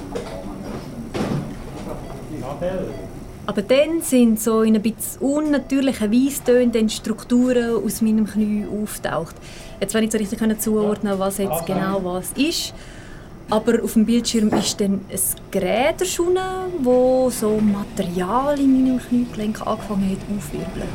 Aber 3.46 3.62
dann 3.62 4.02
sind 4.02 4.40
so 4.40 4.62
in 4.62 4.74
ein 4.74 4.82
bisschen 4.82 5.20
unnatürlichen 5.20 6.12
Weisstönen 6.12 6.88
Strukturen 6.88 7.84
aus 7.84 8.02
meinem 8.02 8.26
Knie 8.26 8.66
auftaucht. 8.66 9.36
Jetzt 9.80 9.94
wenn 9.94 10.04
ich 10.04 10.10
so 10.10 10.18
richtig 10.18 10.60
zuordnen 10.60 11.18
was 11.18 11.38
jetzt 11.38 11.64
genau 11.64 12.00
was 12.02 12.32
ist. 12.32 12.74
Aber 13.48 13.84
auf 13.84 13.92
dem 13.92 14.04
Bildschirm 14.04 14.48
ist 14.48 14.80
dann 14.80 14.94
ein 14.94 15.20
Gerät 15.52 16.00
erschienen, 16.00 16.82
das 16.82 17.40
so 17.40 17.60
Material 17.60 18.58
in 18.58 18.72
meinem 18.72 18.98
Kniegelenk 18.98 19.64
angefangen 19.64 20.10
hat 20.10 20.36
aufwirbeln. 20.36 20.88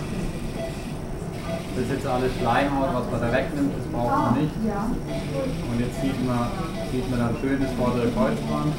Das 1.73 1.85
ist 1.85 1.91
jetzt 1.93 2.05
alles 2.05 2.31
Schleimhaut, 2.37 2.89
was 2.93 3.09
man 3.09 3.21
da 3.21 3.31
wegnimmt, 3.31 3.71
das 3.77 3.87
braucht 3.93 4.33
man 4.33 4.43
nicht. 4.43 4.51
Und 4.53 5.79
jetzt 5.79 6.01
sieht 6.01 6.27
man, 6.27 6.51
sieht 6.91 7.09
man 7.09 7.19
dann 7.19 7.35
schön 7.39 7.61
das 7.61 7.71
vordere 7.79 8.11
Kreuzband. 8.11 8.73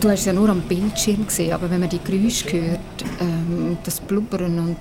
Du 0.00 0.10
hast 0.10 0.26
ja 0.26 0.32
nur 0.34 0.50
am 0.50 0.60
Bildschirm 0.60 1.26
gesehen, 1.26 1.54
aber 1.54 1.70
wenn 1.70 1.80
man 1.80 1.88
die 1.88 1.98
Geräusche 1.98 2.52
hört, 2.52 2.80
ähm, 3.18 3.78
das 3.82 3.98
Blubbern 4.00 4.58
und 4.58 4.76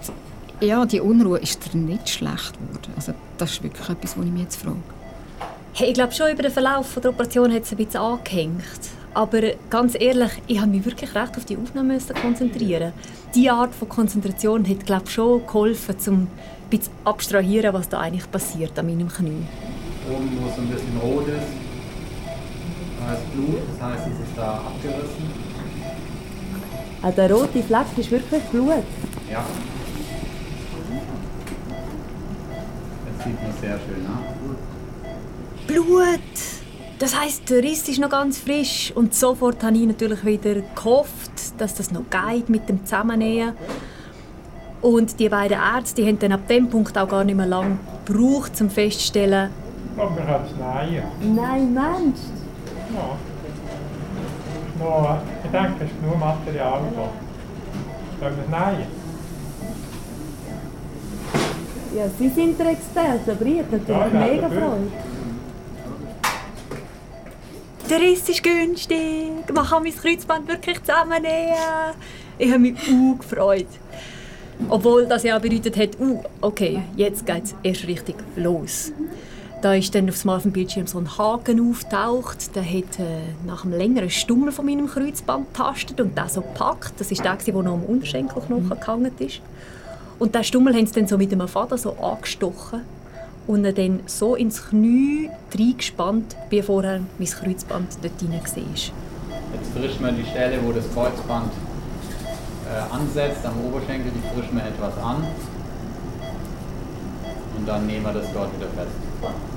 ja, 0.59 0.85
die 0.85 0.99
Unruhe, 0.99 1.39
ist 1.39 1.73
dir 1.73 1.77
nicht 1.77 2.09
schlecht 2.09 2.53
geworden. 2.53 2.91
Also 2.97 3.13
das 3.37 3.51
ist 3.51 3.63
wirklich 3.63 3.89
etwas, 3.89 4.17
was 4.17 4.25
ich 4.25 4.31
mich 4.31 4.41
jetzt 4.41 4.57
frage. 4.57 4.77
Hey, 5.73 5.89
ich 5.89 5.93
glaube 5.93 6.13
schon, 6.13 6.31
über 6.31 6.43
den 6.43 6.51
Verlauf 6.51 6.99
der 7.01 7.11
Operation 7.11 7.53
hat 7.53 7.63
es 7.63 7.71
ein 7.71 7.77
bisschen 7.77 8.01
angehängt. 8.01 8.61
Aber 9.13 9.41
ganz 9.69 9.95
ehrlich, 9.97 10.31
ich 10.47 10.59
habe 10.59 10.71
mich 10.71 10.83
wirklich 10.83 11.15
recht 11.15 11.37
auf 11.37 11.45
die 11.45 11.57
Aufnahme 11.57 11.97
konzentrieren. 12.21 12.91
Diese 13.33 13.53
Art 13.53 13.73
von 13.73 13.87
Konzentration 13.87 14.67
hat 14.67 14.85
glaube 14.85 15.09
schon 15.09 15.45
geholfen, 15.45 15.95
um 16.07 16.13
ein 16.13 16.27
bisschen 16.69 16.93
abstrahieren, 17.05 17.73
was 17.73 17.87
da 17.87 18.01
eigentlich 18.01 18.29
passiert 18.29 18.77
an 18.77 18.87
meinem 18.87 19.07
Knie. 19.07 19.45
Oben, 20.11 20.29
wo 20.41 20.49
es 20.49 20.57
ein 20.57 20.67
bisschen 20.67 20.97
rot 21.01 21.27
ist, 21.29 21.74
ist 23.13 23.33
Blut, 23.33 23.61
das 23.71 23.89
heißt, 23.89 24.07
es 24.07 24.27
ist 24.27 24.37
da 24.37 24.53
abgerissen. 24.53 25.55
Ah, 27.01 27.11
der 27.11 27.31
rote 27.31 27.61
Fleck 27.61 27.85
ist 27.97 28.11
wirklich 28.11 28.43
Blut. 28.45 28.83
Ja. 29.31 29.45
Das 33.05 33.25
sieht 33.25 33.43
man 33.43 33.51
sehr 33.61 33.79
schön 33.79 34.05
an. 34.07 34.23
Blut! 35.67 36.19
Das 36.97 37.19
heißt, 37.19 37.49
der 37.49 37.61
Riss 37.61 37.87
ist 37.89 37.99
noch 37.99 38.09
ganz 38.09 38.37
frisch 38.39 38.91
und 38.95 39.13
sofort 39.13 39.61
habe 39.63 39.75
ich 39.75 39.85
natürlich 39.85 40.25
wieder 40.25 40.61
gehofft, 40.75 41.59
dass 41.59 41.75
das 41.75 41.91
noch 41.91 42.03
geht 42.09 42.49
mit 42.49 42.69
dem 42.69 42.85
Zusammennähen. 42.85 43.53
Und 44.81 45.19
die 45.19 45.29
beiden 45.29 45.57
Ärzte 45.57 46.01
die 46.01 46.07
haben 46.07 46.19
dann 46.19 46.31
ab 46.31 46.47
dem 46.47 46.69
Punkt 46.69 46.97
auch 46.97 47.07
gar 47.07 47.23
nicht 47.23 47.35
mehr 47.35 47.47
lange 47.47 47.77
gebraucht, 48.05 48.53
um 48.61 48.69
festzustellen, 48.69 49.49
Aber 49.97 50.09
man 50.11 50.25
kann 50.25 50.41
es. 50.45 51.25
Nein, 51.35 51.73
Mensch. 51.73 52.19
Ja. 52.93 53.17
Noch, 54.79 55.17
ich 55.43 55.51
denke, 55.51 55.73
es 55.85 55.91
ist 55.91 56.01
genug 56.01 56.19
Material 56.19 56.81
da. 56.95 57.09
Sollen 58.19 58.35
wir 58.37 58.43
es 58.43 58.49
nähen? 58.77 58.87
Ja, 61.95 62.03
Sie 62.19 62.29
sind 62.29 62.59
der 62.59 62.71
Experte, 62.71 63.31
aber 63.31 63.45
ich 63.45 63.59
habe 63.59 63.77
natürlich 63.77 64.13
Ja, 64.13 64.19
mega. 64.19 64.47
Freude. 64.49 64.91
der 67.89 67.99
Riss 67.99 68.27
ist 68.27 68.43
günstig, 68.43 69.31
man 69.53 69.65
kann 69.65 69.83
mein 69.83 69.95
Kreuzband 69.95 70.47
wirklich 70.47 70.83
zusammennähen. 70.83 71.53
Ich 72.37 72.49
habe 72.49 72.59
mich 72.59 72.75
auch 72.89 73.19
gefreut. 73.19 73.67
Obwohl 74.69 75.05
das 75.05 75.23
ja 75.23 75.37
auch 75.37 75.41
bedeutet 75.41 75.77
hat, 75.77 75.99
uh, 75.99 76.21
okay, 76.41 76.81
jetzt 76.95 77.25
geht 77.25 77.43
es 77.43 77.55
erst 77.61 77.87
richtig 77.87 78.15
los. 78.35 78.91
Da 79.65 79.73
ist 79.73 79.95
dann 79.95 80.07
auf 80.07 80.43
dem 80.43 80.51
Bildschirm 80.51 80.85
so 80.85 80.99
ein 80.99 81.17
Haken 81.17 81.71
auftaucht. 81.71 82.55
Der 82.55 82.63
hat 82.63 82.99
äh, 82.99 83.23
nach 83.47 83.65
einem 83.65 83.73
längeren 83.73 84.11
Stummel 84.11 84.51
von 84.51 84.63
meinem 84.63 84.85
Kreuzband 84.85 85.51
getastet 85.51 85.99
und 85.99 86.15
den 86.15 86.29
so 86.29 86.41
gepackt. 86.41 86.93
Das 86.99 87.11
ist 87.11 87.23
der, 87.25 87.35
der 87.35 87.53
noch 87.55 87.73
am 87.73 87.81
Unterschenkelknochen 87.81 88.69
gehangen 88.69 89.11
ist. 89.17 89.41
Und 90.19 90.35
den 90.35 90.43
Stummel 90.43 90.75
haben 90.75 90.85
sie 90.85 90.93
dann 90.93 91.07
so 91.07 91.17
mit 91.17 91.33
einem 91.33 91.47
Faden 91.47 91.79
so 91.79 91.93
angestochen 91.93 92.81
und 93.47 93.63
dann 93.63 94.01
so 94.05 94.35
ins 94.35 94.67
Knie 94.67 95.31
reingespannt, 95.57 96.35
wie 96.51 96.61
vorher 96.61 97.01
mein 97.17 97.27
Kreuzband 97.27 97.97
dort 98.03 98.21
drin 98.21 98.33
war. 98.33 98.41
Jetzt 98.43 99.71
frischt 99.75 99.99
man 99.99 100.15
die 100.15 100.29
Stelle, 100.29 100.59
wo 100.63 100.73
das 100.73 100.85
Kreuzband 100.93 101.51
äh, 102.69 102.93
ansetzt, 102.93 103.43
am 103.43 103.65
Oberschenkel, 103.65 104.11
die 104.11 104.35
frischt 104.35 104.53
man 104.53 104.67
etwas 104.67 104.95
an. 105.03 105.25
Und 107.57 107.67
dann 107.67 107.87
nehmen 107.87 108.05
wir 108.05 108.13
das 108.13 108.31
dort 108.31 108.55
wieder 108.55 108.69
fest. 108.69 109.54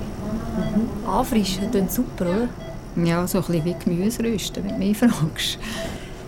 Anfrischen 1.07 1.71
klingt 1.71 1.93
super, 1.93 2.27
oder? 2.27 2.49
Ja, 3.05 3.27
so 3.27 3.39
ein 3.39 3.45
bisschen 3.45 3.65
wie 3.65 3.75
Gemüserösten, 3.85 4.65
wenn 4.65 4.73
du 4.73 4.87
mich 4.87 4.99
fragst. 4.99 5.59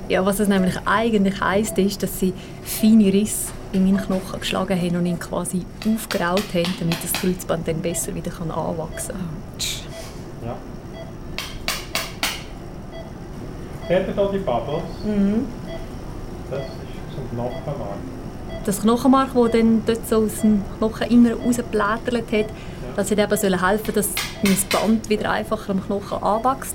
Ja, 0.08 0.24
was 0.26 0.40
es 0.40 0.48
nämlich 0.48 0.76
eigentlich 0.86 1.40
heisst, 1.40 1.78
ist, 1.78 2.02
dass 2.02 2.18
sie 2.18 2.32
feine 2.64 3.12
Risse 3.12 3.52
in 3.72 3.84
meinen 3.84 3.98
Knochen 3.98 4.40
geschlagen 4.40 4.76
haben 4.76 4.96
und 4.96 5.06
ihn 5.06 5.18
quasi 5.18 5.64
aufgeraut 5.86 6.42
haben, 6.52 6.74
damit 6.80 6.96
das 7.02 7.12
Kreuzband 7.12 7.68
dann 7.68 7.80
besser 7.80 8.14
wieder 8.14 8.30
kann 8.30 8.50
anwachsen 8.50 9.14
kann. 9.14 10.48
Ja. 10.48 10.56
Seht 13.86 14.08
ihr 14.08 14.14
hier 14.14 14.30
die 14.32 14.38
Bubbles? 14.38 14.82
Mhm. 15.04 15.46
Das 16.50 16.60
ist 16.60 16.68
zum 17.14 17.30
Knochenmark. 17.30 17.98
Das 18.64 18.80
Knochenmark, 18.82 19.28
das 19.34 19.50
dann 19.52 19.82
dort 19.86 20.08
so 20.08 20.16
aus 20.16 20.40
dem 20.40 20.62
Knocheninneren 20.78 21.40
rausgeblättert 21.40 22.32
hat, 22.32 22.46
das 22.96 23.10
hat 23.10 23.18
eben 23.18 23.36
sollen 23.36 23.66
helfen, 23.66 23.94
dass 23.94 24.08
mein 24.42 24.56
Band 24.70 25.08
wieder 25.08 25.30
einfacher 25.30 25.70
am 25.70 25.84
Knochen 25.84 26.22
anwächst. 26.22 26.74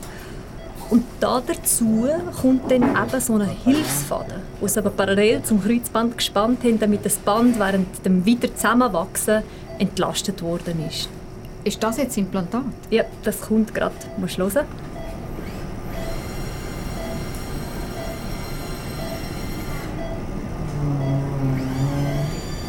Und 0.90 1.04
da 1.20 1.42
dazu 1.46 2.08
kommt 2.42 2.70
dann 2.70 2.84
eben 2.84 3.20
so 3.20 3.34
ein 3.34 3.50
Hilfsfaden, 3.64 4.42
den 4.62 4.68
sie 4.68 4.80
aber 4.80 4.92
parallel 4.92 5.42
zum 5.44 5.64
Kreuzband 5.64 6.18
gespannt 6.18 6.64
haben, 6.64 6.80
damit 6.80 7.06
das 7.06 7.18
Band 7.18 7.60
während 7.60 8.06
dem 8.06 8.26
wieder 8.26 8.54
Zusammenwachsen 8.54 9.42
entlastet 9.80 10.42
worden 10.44 10.86
ist. 10.88 11.10
Ist 11.64 11.82
das 11.82 11.98
jetzt 11.98 12.18
Implantat? 12.18 12.62
Ja, 12.92 13.04
das 13.24 13.42
kommt 13.42 13.74
gerade. 13.74 13.96
Du 14.16 14.22
musst 14.22 14.38
hören. 14.38 14.66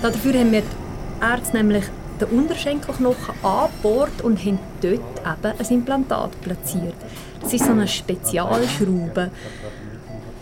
Dafür 0.01 0.35
haben 0.35 0.53
wir 0.53 0.63
die 0.63 1.25
Ärzte 1.25 1.57
nämlich 1.57 1.85
den 2.21 2.29
Unterschenkelknochen 2.29 3.35
angebohrt 3.43 4.23
und 4.23 4.39
haben 4.45 4.59
dort 4.81 4.95
eben 4.95 5.59
ein 5.59 5.67
Implantat 5.71 6.41
platziert. 6.41 6.95
Das 7.41 7.53
ist 7.53 7.65
so 7.65 7.73
eine 7.73 7.87
Spezialschraube. 7.87 9.31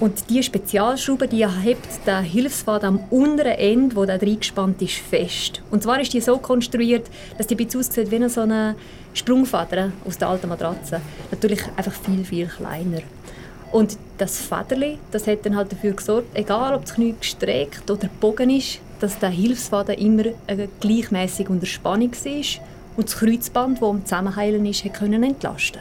Und 0.01 0.29
diese 0.29 0.43
Spezialschraube 0.43 1.29
die 1.29 1.47
hebt 1.47 2.07
den 2.07 2.25
Hilfsfaden 2.25 2.89
am 2.89 3.01
unteren 3.11 3.53
Ende, 3.53 3.97
wo 3.97 4.05
der 4.05 4.21
reingespannt 4.21 4.83
ist, 4.83 4.97
fest. 4.97 5.63
Und 5.71 5.83
zwar 5.83 6.01
ist 6.01 6.13
die 6.13 6.21
so 6.21 6.39
konstruiert, 6.39 7.09
dass 7.39 7.47
die 7.47 7.57
ein 7.57 7.69
aussieht 7.77 8.11
wie 8.11 8.29
so 8.29 8.41
eine 8.41 8.75
Sprungfeder 9.13 9.93
aus 10.05 10.19
der 10.19 10.29
alten 10.29 10.49
Matratze. 10.49 11.01
Natürlich 11.31 11.63
einfach 11.77 11.93
viel, 11.93 12.25
viel 12.25 12.47
kleiner. 12.47 13.03
Und 13.71 13.97
das 14.19 14.39
Federli, 14.39 14.99
das 15.11 15.27
hat 15.27 15.45
dann 15.47 15.57
halt 15.57 15.73
dafür 15.73 15.93
gesorgt, 15.93 16.29
egal 16.35 16.75
ob 16.75 16.83
das 16.83 16.95
Knie 16.95 17.15
gestreckt 17.19 17.91
oder 17.91 18.09
gebogen 18.09 18.51
ist, 18.51 18.81
dass 19.01 19.19
der 19.19 19.31
Hilfsfaden 19.31 19.97
immer 19.97 20.25
äh, 20.47 20.69
gleichmäßig 20.81 21.49
unter 21.49 21.67
Spannung 21.67 22.13
war 22.13 22.65
und 22.97 23.09
das 23.09 23.17
Kreuzband, 23.17 23.83
das 23.83 23.89
am 23.89 24.05
Zusammenheilen 24.05 24.65
ist, 24.67 24.85
hat 24.85 24.95
können 24.95 25.23
entlasten. 25.23 25.81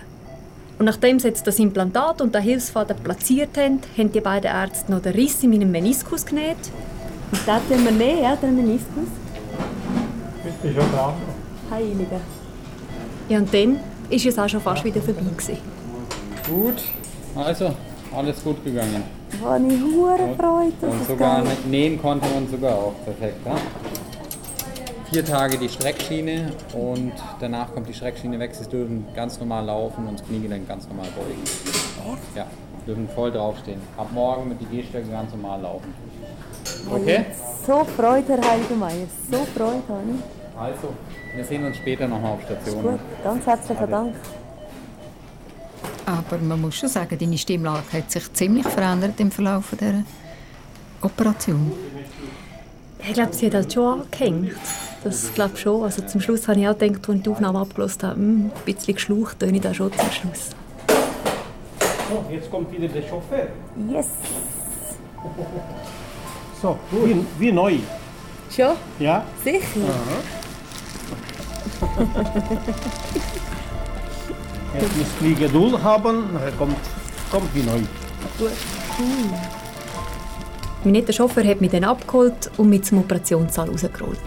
Und 0.79 0.85
nachdem 0.85 1.19
sie 1.19 1.27
jetzt 1.27 1.45
das 1.45 1.59
Implantat 1.59 2.21
und 2.21 2.33
den 2.33 2.41
Hilfsfaden 2.41 2.97
platziert 2.97 3.57
haben, 3.57 3.79
haben 3.97 4.11
die 4.11 4.21
beiden 4.21 4.51
Ärzte 4.51 4.91
noch 4.91 5.01
den 5.01 5.13
Riss 5.13 5.43
in 5.43 5.51
meinem 5.51 5.71
Meniskus 5.71 6.25
genäht. 6.25 6.57
Und 7.31 7.39
das 7.45 7.61
tun 7.67 7.83
wir 7.83 7.91
nehmen, 7.91 8.23
ja, 8.23 8.35
den 8.35 8.55
Meniskus. 8.55 9.07
Ich 10.45 10.55
bin 10.55 10.73
schon 10.73 10.91
dran. 10.91 11.13
Heilige. 11.69 12.19
Ja, 13.29 13.37
und 13.37 13.53
dann 13.53 13.75
war 13.75 13.81
es 14.11 14.39
auch 14.39 14.49
schon 14.49 14.61
fast 14.61 14.83
wieder 14.83 15.01
vorbei. 15.01 15.21
Gewesen. 15.21 15.57
Gut, 16.49 16.83
also 17.35 17.73
alles 18.15 18.43
gut 18.43 18.63
gegangen. 18.65 19.03
Wo 19.41 19.55
ich 19.55 19.81
hure 19.81 20.35
Freude, 20.37 20.73
dass 20.81 20.91
Und 20.91 21.07
sogar 21.07 21.43
nähen 21.65 22.01
konnte 22.01 22.27
man 22.33 22.47
sogar 22.47 22.75
auch 22.75 22.93
perfekt. 23.03 23.45
Ja? 23.45 23.55
Vier 25.09 25.25
Tage 25.25 25.57
die 25.57 25.69
Streckschiene 25.69 26.51
und 26.73 27.13
danach 27.39 27.73
kommt 27.73 27.87
die 27.87 27.93
Streckschiene 27.93 28.39
weg. 28.39 28.55
Sie 28.55 28.67
dürfen 28.67 29.05
ganz 29.15 29.39
normal 29.39 29.65
laufen 29.65 30.07
und 30.07 30.19
das 30.19 30.27
Kniegelenk 30.27 30.67
ganz 30.67 30.87
normal 30.87 31.07
beugen. 31.15 31.43
Ja, 32.35 32.45
dürfen 32.87 33.07
voll 33.09 33.31
draufstehen. 33.31 33.81
Ab 33.97 34.07
morgen 34.11 34.49
mit 34.49 34.61
die 34.61 34.65
Gehstöcke 34.65 35.09
ganz 35.09 35.31
normal 35.31 35.61
laufen. 35.61 35.93
Okay? 36.91 37.25
So 37.65 37.83
Freude, 37.95 38.33
Herr 38.33 38.51
Heiligemeier. 38.51 39.07
So 39.31 39.37
Freude 39.55 39.83
habe 39.87 40.01
ich. 40.15 40.59
Also, 40.59 40.89
wir 41.35 41.43
sehen 41.43 41.65
uns 41.65 41.77
später 41.77 42.07
nochmal 42.07 42.33
auf 42.33 42.41
Station. 42.43 42.83
Gut, 42.83 42.99
ganz 43.23 43.45
herzlichen 43.45 43.89
Dank. 43.89 44.15
Aber 46.13 46.37
man 46.37 46.61
muss 46.61 46.75
schon 46.75 46.89
sagen, 46.89 47.17
deine 47.17 47.37
Stimmlage 47.37 47.91
hat 47.91 48.11
sich 48.11 48.31
ziemlich 48.33 48.67
verändert 48.67 49.19
im 49.19 49.31
Verlauf 49.31 49.71
dieser 49.71 50.03
Operation. 51.01 51.71
Ich 53.05 53.13
glaube, 53.13 53.33
sie 53.33 53.47
hat 53.47 53.55
halt 53.55 53.73
schon 53.73 54.01
angehängt. 54.01 54.51
Das 55.03 55.33
glaube 55.33 55.53
ich 55.55 55.61
schon. 55.61 55.83
Also 55.83 56.03
zum 56.03 56.21
Schluss 56.21 56.47
habe 56.47 56.59
ich 56.59 56.67
auch 56.67 56.77
gedacht, 56.77 57.09
als 57.09 57.17
ich 57.17 57.23
die 57.23 57.29
Aufnahme 57.29 57.59
abgelöst 57.59 58.03
habe, 58.03 58.15
hm, 58.15 58.45
ein 58.45 58.51
bisschen 58.65 58.93
geschlaucht 58.93 59.39
töne 59.39 59.57
ich 59.57 59.61
da 59.61 59.73
schon 59.73 59.91
zum 59.91 60.11
Schluss. 60.11 60.49
So, 62.09 62.25
jetzt 62.31 62.51
kommt 62.51 62.71
wieder 62.71 62.87
der 62.87 63.01
Chauffeur. 63.01 63.47
Yes. 63.89 64.07
So, 66.61 66.77
wie, 66.91 67.25
wie 67.39 67.51
neu. 67.51 67.77
Schon? 68.49 68.75
Ja? 68.99 69.25
Sicher? 69.43 69.65
Jetzt 74.73 74.97
müsst 74.97 75.21
ihr 75.21 75.35
Geduld 75.35 75.83
haben, 75.83 76.33
nachher 76.33 76.51
kommt, 76.53 76.75
kommt 77.31 77.53
wie 77.53 77.61
neu. 77.61 77.79
Mein 80.83 80.93
netter 80.93 81.13
Chauffeur 81.13 81.43
hat 81.45 81.61
mich 81.61 81.71
dann 81.71 81.83
abgeholt 81.83 82.51
und 82.57 82.69
mich 82.69 82.83
zum 82.83 82.99
Operationssaal 82.99 83.69
rausgerollt. 83.69 84.19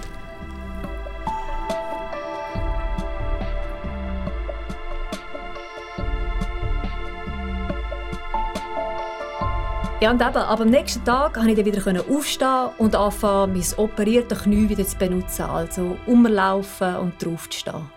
Ja, 9.98 10.10
und 10.10 10.20
eben, 10.20 10.36
aber 10.36 10.62
am 10.62 10.70
nächsten 10.70 11.04
Tag 11.04 11.34
konnte 11.34 11.50
ich 11.50 11.56
dann 11.56 11.64
wieder 11.66 12.04
aufstehen 12.08 12.68
und 12.78 12.94
anfangen, 12.94 13.54
mein 13.54 13.64
operiertes 13.78 14.42
Knie 14.42 14.68
wieder 14.68 14.86
zu 14.86 14.96
benutzen. 14.96 15.46
Also 15.46 15.96
umlaufen 16.06 16.96
und 16.96 17.24
drauf 17.24 17.48
zu 17.48 17.58
stehen. 17.58 17.95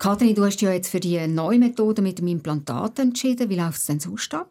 Kathrin, 0.00 0.34
du 0.34 0.46
hast 0.46 0.56
dich 0.56 0.66
ja 0.66 0.72
jetzt 0.72 0.88
für 0.88 0.98
die 0.98 1.26
neue 1.26 1.58
Methode 1.58 2.00
mit 2.00 2.18
dem 2.20 2.26
Implantat 2.26 2.98
entschieden. 2.98 3.50
Wie 3.50 3.56
läuft 3.56 3.76
es 3.80 3.84
denn 3.84 4.00
sonst 4.00 4.32
ab? 4.32 4.48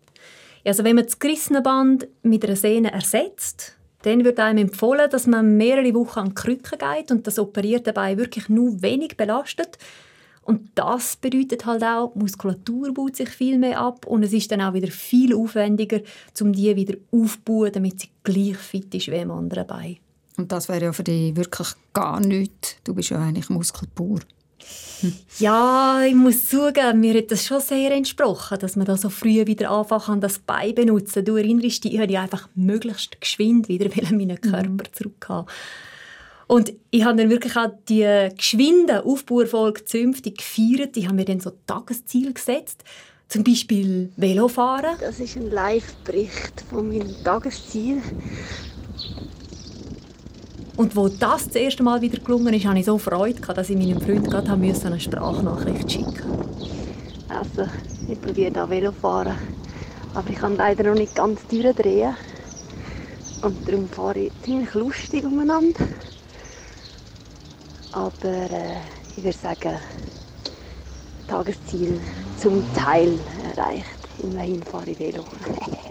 Also 0.64 0.84
wenn 0.84 0.96
man 0.96 1.06
das 1.06 1.18
gerissene 1.18 1.64
Band 1.64 2.08
mit 2.22 2.46
einer 2.46 2.56
Sehne 2.56 2.92
ersetzt, 2.92 3.76
dann 4.04 4.24
wird 4.24 4.40
einem 4.40 4.68
empfohlen, 4.68 5.10
dass 5.10 5.26
man 5.26 5.58
mehrere 5.58 5.96
Wochen 5.96 6.20
an 6.20 6.30
die 6.30 6.36
Krücke 6.36 6.78
geht 6.78 7.10
und 7.10 7.26
das 7.26 7.40
operierte 7.40 7.94
Bein 7.94 8.20
wirklich 8.20 8.48
nur 8.48 8.80
wenig 8.84 9.18
belastet. 9.18 9.80
Und 10.44 10.70
das 10.76 11.16
bedeutet 11.16 11.66
halt 11.66 11.84
auch, 11.84 12.14
die 12.14 12.20
Muskulatur 12.20 12.94
baut 12.94 13.16
sich 13.16 13.30
viel 13.30 13.58
mehr 13.58 13.80
ab 13.80 14.06
und 14.06 14.22
es 14.22 14.34
ist 14.34 14.52
dann 14.52 14.62
auch 14.62 14.76
wieder 14.76 14.92
viel 14.92 15.34
aufwendiger, 15.34 16.02
um 16.40 16.54
die 16.54 16.76
wieder 16.76 16.96
aufzubauen, 17.12 17.72
damit 17.74 18.02
sie 18.02 18.10
gleich 18.24 18.58
fit 18.58 18.94
ist 18.94 19.08
wie 19.08 19.16
im 19.16 19.32
anderen 19.32 19.66
Bein. 19.66 19.98
Und 20.38 20.52
das 20.52 20.70
wäre 20.70 20.86
ja 20.86 20.94
für 20.94 21.04
dich 21.04 21.36
wirklich 21.36 21.70
gar 21.92 22.20
nichts. 22.20 22.76
Du 22.84 22.94
bist 22.94 23.10
ja 23.10 23.18
eigentlich 23.18 23.50
muskelpur. 23.50 24.20
Ja, 25.40 26.04
ich 26.06 26.16
muss 26.16 26.48
zugeben, 26.48 27.00
mir 27.00 27.18
hat 27.18 27.32
das 27.32 27.46
schon 27.46 27.62
sehr 27.62 27.92
entsprochen, 27.92 28.60
dass 28.60 28.76
man 28.76 28.86
da 28.86 28.98
so 28.98 29.10
früh 29.10 29.46
wieder 29.46 29.72
anfangen 29.72 30.04
kann, 30.04 30.22
das 30.22 30.40
Bein 30.40 30.76
benutzen. 30.76 31.24
Du 31.24 31.38
erinnerst 31.38 31.84
dich, 31.84 31.94
ich 31.94 32.00
wollte 32.00 32.20
einfach 32.20 32.50
möglichst 32.56 33.22
geschwind 33.22 33.70
wieder 33.70 33.90
meinen 34.12 34.42
Körper 34.42 34.92
zurückhaben. 34.92 35.50
Und 36.48 36.74
ich 36.90 37.06
habe 37.06 37.16
dann 37.16 37.30
wirklich 37.30 37.56
auch 37.56 37.70
die 37.88 38.30
geschwinde 38.36 39.06
Aufbauerfolge 39.06 39.86
zünftig 39.86 40.40
gefeiert. 40.40 40.98
Ich 40.98 41.06
habe 41.06 41.16
mir 41.16 41.26
dann 41.26 41.40
so 41.40 41.52
Tagesziel 41.68 42.34
gesetzt. 42.34 42.84
Zum 43.28 43.44
Beispiel 43.44 44.12
Velofahren. 44.18 44.98
Das 45.00 45.20
ist 45.20 45.38
ein 45.38 45.52
Live-Bericht 45.52 46.64
von 46.68 46.88
meinem 46.88 47.14
Tagesziel. 47.24 48.02
Und 50.80 50.96
wo 50.96 51.10
das 51.10 51.48
das 51.48 51.56
erste 51.56 51.84
Mal 51.84 52.00
wieder 52.02 52.20
gelungen 52.20 52.54
ist, 52.54 52.66
hatte 52.66 52.80
ich 52.80 52.86
so 52.86 52.98
Freude, 52.98 53.42
gehabt, 53.42 53.58
dass 53.58 53.70
ich 53.70 53.76
meinem 53.76 54.00
Freund 54.00 54.32
gerade 54.32 54.56
musste, 54.56 54.88
eine 54.88 54.98
Sprachnachricht 54.98 55.92
schicken 55.92 56.40
Also, 57.28 57.70
ich 58.08 58.22
probiere 58.22 58.52
da 58.52 58.70
Velofahren. 58.70 59.36
Aber 60.14 60.30
ich 60.30 60.38
kann 60.38 60.56
leider 60.56 60.86
noch 60.86 60.98
nicht 60.98 61.14
ganz 61.14 61.46
durchdrehen. 61.48 62.16
Und 63.42 63.68
darum 63.68 63.90
fahre 63.90 64.20
ich 64.20 64.32
ziemlich 64.42 64.74
lustig 64.74 65.26
umeinander. 65.26 65.86
Aber 67.92 68.26
äh, 68.26 68.78
ich 69.18 69.24
würde 69.26 69.38
sagen, 69.38 69.78
Tagesziel 71.28 72.00
zum 72.38 72.64
Teil 72.74 73.20
erreicht. 73.54 73.84
Immerhin 74.24 74.64
fahre 74.64 74.92
ich 74.92 74.98
Velo. 74.98 75.26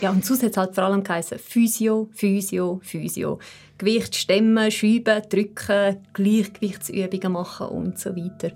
Ja, 0.00 0.10
und 0.10 0.24
sonst 0.24 0.44
hat 0.44 0.50
es 0.52 0.56
halt 0.56 0.74
vor 0.76 0.84
allem 0.84 1.02
geheißen, 1.02 1.38
Physio, 1.38 2.08
Physio, 2.12 2.80
Physio. 2.84 3.40
Gewicht 3.78 4.14
stemmen, 4.14 4.70
schieben, 4.70 5.22
drücken, 5.28 5.96
Gleichgewichtsübungen 6.12 7.32
machen 7.32 7.68
und 7.68 7.98
so 7.98 8.14
weiter. 8.14 8.52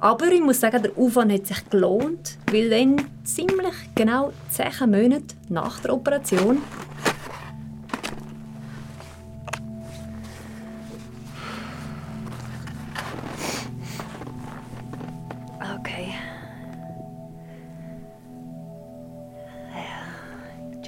Aber 0.00 0.32
ich 0.32 0.40
muss 0.40 0.60
sagen, 0.60 0.82
der 0.82 0.96
Aufwand 0.96 1.32
hat 1.32 1.46
sich 1.46 1.68
gelohnt, 1.68 2.38
weil 2.50 2.70
dann 2.70 2.96
ziemlich 3.24 3.74
genau 3.94 4.32
zehn 4.48 4.90
Monate 4.90 5.34
nach 5.50 5.80
der 5.80 5.92
Operation 5.92 6.58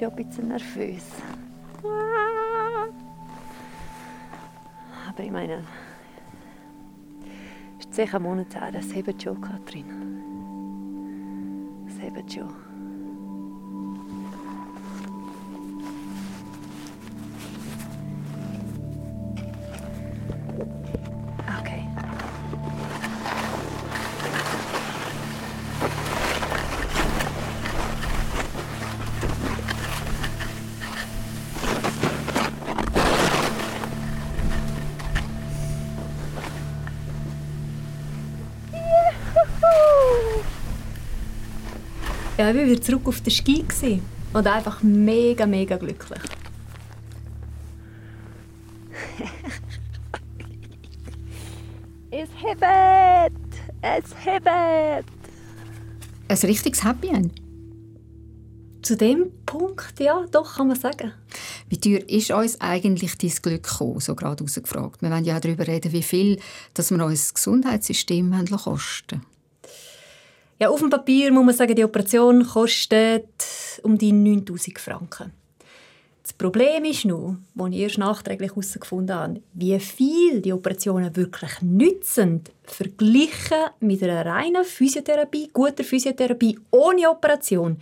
Ja, 0.03 0.09
ein 0.09 0.15
bisschen 0.17 0.49
nervös. 0.49 1.05
Aber 5.07 5.23
ich 5.23 5.31
meine, 5.31 5.63
es 7.79 7.85
ist 7.85 7.93
zehn 7.93 8.21
Monate 8.21 8.59
her, 8.59 8.73
das 8.73 8.93
hebt 8.93 9.23
schon, 9.23 9.39
Katrin. 9.39 9.85
Das 11.85 12.01
hebt 12.01 12.33
schon. 12.33 12.72
Ja, 42.43 42.49
ich 42.49 42.57
war 42.57 42.65
wieder 42.65 42.81
zurück 42.81 43.07
auf 43.07 43.21
den 43.21 43.31
Ski 43.31 43.63
gewesen. 43.63 44.01
und 44.33 44.45
einfach 44.45 44.83
mega, 44.83 45.45
mega 45.45 45.77
glücklich. 45.77 46.19
Es 52.11 52.27
hebt! 52.35 53.31
Es 53.81 54.03
hebt! 54.25 54.45
Ein 56.27 56.37
richtiges 56.43 56.83
Happy 56.83 57.07
End. 57.07 57.31
Zu 58.81 58.97
dem 58.97 59.31
Punkt, 59.45 59.99
ja, 59.99 60.25
doch, 60.29 60.57
kann 60.57 60.67
man 60.67 60.77
sagen. 60.77 61.13
Wie 61.69 61.79
teuer 61.79 62.07
ist 62.09 62.29
uns 62.29 62.59
eigentlich 62.59 63.17
dein 63.17 63.31
Glück 63.41 63.63
gekommen, 63.63 64.01
so 64.01 64.15
gerade 64.15 64.43
rausgefragt? 64.43 65.01
Wir 65.01 65.09
wollen 65.09 65.23
ja 65.23 65.37
auch 65.37 65.41
darüber 65.41 65.65
reden, 65.65 65.93
wie 65.93 66.03
viel 66.03 66.39
dass 66.73 66.91
wir 66.91 67.03
unser 67.03 67.33
Gesundheitssystem 67.33 68.35
kosten 68.63 69.21
Ja, 70.63 70.69
auf 70.69 70.79
dem 70.79 70.89
Papier 70.89 71.29
muss 71.29 71.43
man 71.43 71.53
sagen, 71.53 71.75
die 71.75 71.83
Operation 71.83 72.41
kostet 72.45 73.27
um 73.81 73.97
die 73.97 74.13
9000 74.13 74.79
Franken. 74.79 75.33
Das 76.21 76.31
Problem 76.31 76.85
ist 76.85 77.03
nur, 77.03 77.37
als 77.59 77.73
ich 77.73 77.81
erst 77.81 77.97
nachträglich 77.97 78.51
herausgefunden 78.51 79.13
habe, 79.13 79.41
wie 79.55 79.77
viel 79.81 80.39
die 80.39 80.53
Operationen 80.53 81.17
wirklich 81.17 81.61
nützen, 81.61 82.45
verglichen 82.63 83.57
mit 83.81 84.01
einer 84.03 84.25
reinen 84.25 84.63
Physiotherapie, 84.63 85.49
guter 85.51 85.83
Physiotherapie 85.83 86.57
ohne 86.71 87.09
Operation, 87.09 87.75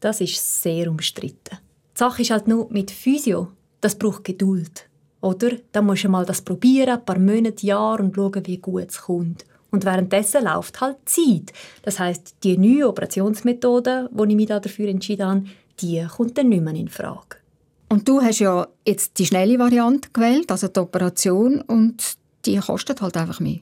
das 0.00 0.20
ist 0.20 0.62
sehr 0.62 0.90
umstritten. 0.90 1.56
Die 1.94 1.98
Sache 1.98 2.20
ist 2.20 2.32
halt 2.32 2.48
nur 2.48 2.70
mit 2.70 2.90
Physio, 2.90 3.48
das 3.80 3.94
braucht 3.94 4.24
Geduld. 4.24 4.90
Oder? 5.22 5.52
Da 5.72 5.80
musst 5.80 6.04
du 6.04 6.10
mal 6.10 6.26
das 6.26 6.42
probieren, 6.42 6.98
ein 6.98 7.04
paar 7.06 7.18
Monate, 7.18 7.64
Jahre 7.64 8.02
und 8.02 8.14
schauen, 8.14 8.46
wie 8.46 8.58
gut 8.58 8.90
es 8.90 9.00
kommt. 9.00 9.46
Und 9.70 9.84
währenddessen 9.84 10.44
läuft 10.44 10.80
halt 10.80 10.96
Zeit. 11.04 11.52
Das 11.82 11.98
heißt, 11.98 12.36
die 12.42 12.56
neue 12.56 12.88
Operationsmethode, 12.88 14.08
die 14.10 14.30
ich 14.30 14.36
mich 14.36 14.46
dafür 14.46 14.88
entschieden 14.88 15.26
habe, 15.26 15.44
die 15.80 16.06
kommt 16.06 16.38
dann 16.38 16.48
nicht 16.48 16.62
mehr 16.62 16.74
in 16.74 16.88
Frage. 16.88 17.36
Und 17.88 18.08
du 18.08 18.20
hast 18.20 18.40
ja 18.40 18.66
jetzt 18.86 19.18
die 19.18 19.26
schnelle 19.26 19.58
Variante 19.58 20.08
gewählt, 20.12 20.50
also 20.50 20.68
die 20.68 20.80
Operation, 20.80 21.60
und 21.60 22.16
die 22.44 22.56
kostet 22.58 23.00
halt 23.00 23.16
einfach 23.16 23.40
mehr. 23.40 23.60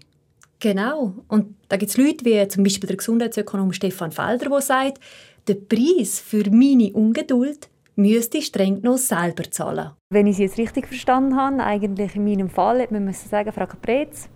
Genau. 0.61 1.15
Und 1.29 1.57
da 1.69 1.77
gibt 1.77 1.91
es 1.91 1.99
Leute 1.99 2.25
wie 2.25 2.47
zum 2.49 2.65
Beispiel 2.65 2.87
der 2.87 2.97
Gesundheitsökonom 2.97 3.73
Stefan 3.73 4.13
Felder, 4.13 4.49
der 4.49 4.61
sagt, 4.61 4.99
der 5.47 5.55
Preis 5.55 6.21
für 6.21 6.49
meine 6.51 6.93
Ungeduld 6.93 7.69
müsste 7.97 8.41
streng 8.41 8.77
genommen 8.77 8.99
selber 8.99 9.51
zahlen. 9.51 9.91
Wenn 10.11 10.27
ich 10.27 10.37
Sie 10.37 10.45
jetzt 10.45 10.59
richtig 10.59 10.89
verstanden 10.89 11.37
habe, 11.37 11.63
eigentlich 11.63 12.17
in 12.17 12.25
meinem 12.25 12.49
Fall, 12.49 12.81
hätte 12.81 12.95
man 12.95 13.13
sagen, 13.13 13.53
Frau 13.53 13.67
Caprez, 13.67 14.29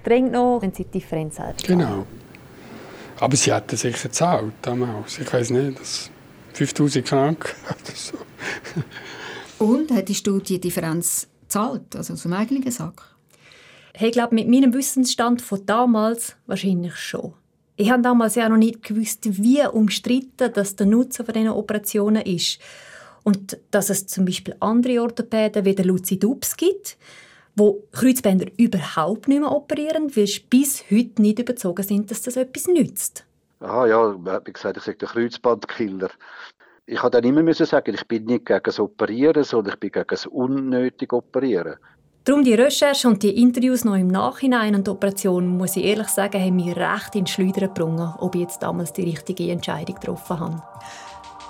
streng 0.00 0.26
genommen, 0.26 0.62
wenn 0.62 0.72
Sie 0.72 0.84
die 0.84 0.90
Differenz 0.90 1.36
selbst 1.36 1.66
Genau. 1.66 2.06
Aber 3.20 3.36
sie 3.36 3.52
hätten 3.52 3.76
sicher 3.76 4.08
gezahlt 4.08 4.54
damals. 4.62 5.18
Ich 5.18 5.30
weiß 5.30 5.50
nicht, 5.50 5.78
das 5.78 6.10
5000 6.54 7.06
Franken 7.06 7.50
oder 7.66 7.94
so. 7.94 8.18
Und 9.64 9.90
hättest 9.90 10.26
du 10.26 10.40
die 10.40 10.58
Differenz 10.58 11.28
gezahlt, 11.42 11.94
also 11.94 12.14
zum 12.14 12.32
eigenen 12.32 12.70
Sack? 12.70 13.02
Ich 14.00 14.12
glaube, 14.12 14.34
mit 14.34 14.48
meinem 14.48 14.72
Wissensstand 14.72 15.42
von 15.42 15.66
damals 15.66 16.34
wahrscheinlich 16.46 16.96
schon. 16.96 17.34
Ich 17.76 17.90
habe 17.90 18.02
damals 18.02 18.34
ja 18.34 18.48
noch 18.48 18.56
nicht 18.56 18.82
gewusst, 18.82 19.20
wie 19.22 19.66
umstritten 19.66 20.52
das 20.52 20.76
der 20.76 20.86
Nutzen 20.86 21.24
von 21.24 21.34
diesen 21.34 21.50
Operationen 21.50 22.22
ist. 22.22 22.58
Und 23.22 23.58
dass 23.70 23.90
es 23.90 24.06
zum 24.06 24.24
Beispiel 24.24 24.54
andere 24.60 25.02
Orthopäden 25.02 25.64
wie 25.66 25.74
der 25.74 25.84
Luzi 25.84 26.18
Dubs 26.18 26.56
gibt, 26.56 26.96
wo 27.56 27.82
Kreuzbänder 27.92 28.46
überhaupt 28.56 29.28
nicht 29.28 29.40
mehr 29.40 29.52
operieren, 29.52 30.14
weil 30.16 30.26
sie 30.26 30.40
bis 30.48 30.84
heute 30.90 31.22
nicht 31.22 31.38
überzogen 31.38 31.82
sind, 31.82 32.10
dass 32.10 32.22
das 32.22 32.36
etwas 32.36 32.66
nützt. 32.66 33.24
Ah 33.60 33.86
ja, 33.86 34.16
man 34.18 34.34
hat 34.34 34.46
mir 34.46 34.52
gesagt, 34.52 34.78
ich 34.78 34.82
sage 34.84 34.98
der 34.98 35.08
Kreuzbandkiller. 35.08 36.10
Ich 36.86 37.02
habe 37.02 37.10
dann 37.10 37.24
immer 37.24 37.42
müssen 37.42 37.66
sagen, 37.66 37.94
ich 37.94 38.06
bin 38.06 38.24
nicht 38.24 38.46
gegen 38.46 38.62
das 38.64 38.80
Operieren, 38.80 39.44
sondern 39.44 39.74
ich 39.74 39.80
bin 39.80 39.92
gegen 39.92 40.06
das 40.08 40.26
unnötige 40.26 41.16
Operieren. 41.16 41.76
Darum 42.24 42.44
die 42.44 42.54
Recherche 42.54 43.08
und 43.08 43.22
die 43.22 43.40
Interviews 43.40 43.84
noch 43.84 43.94
im 43.94 44.08
Nachhinein 44.08 44.74
an 44.74 44.84
die 44.84 44.90
Operation, 44.90 45.46
muss 45.56 45.76
ich 45.76 45.84
ehrlich 45.84 46.08
sagen, 46.08 46.40
haben 46.40 46.56
mich 46.56 46.76
recht 46.76 47.14
in 47.14 47.26
Schleudern 47.26 47.72
gebrungen, 47.72 48.14
ob 48.18 48.34
ich 48.34 48.42
jetzt 48.42 48.62
damals 48.62 48.92
die 48.92 49.04
richtige 49.04 49.50
Entscheidung 49.50 49.94
getroffen 49.94 50.40
habe. 50.40 50.62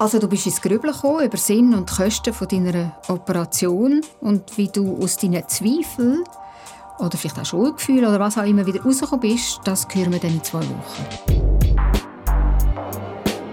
Also 0.01 0.19
du 0.19 0.29
bist 0.29 0.47
ins 0.47 0.63
Grübeln 0.63 0.95
gekommen 0.95 1.27
über 1.27 1.37
Sinn 1.37 1.75
und 1.75 1.91
Kosten 1.91 2.33
von 2.33 2.49
deiner 2.49 2.97
Operation 3.09 4.01
und 4.23 4.57
wie 4.57 4.69
du 4.69 4.97
aus 4.97 5.19
deinen 5.19 5.47
Zweifeln 5.47 6.25
oder 6.99 7.19
vielleicht 7.19 7.39
auch 7.39 7.45
Schuldgefühl 7.45 8.07
oder 8.07 8.19
was 8.19 8.39
auch 8.39 8.47
immer 8.47 8.65
wieder 8.65 8.83
rausgekommen 8.83 9.21
bist, 9.21 9.61
das 9.65 9.87
hören 9.93 10.11
wir 10.15 10.19
dann 10.19 10.33
in 10.33 10.43
zwei 10.43 10.61
Wochen. 10.61 11.05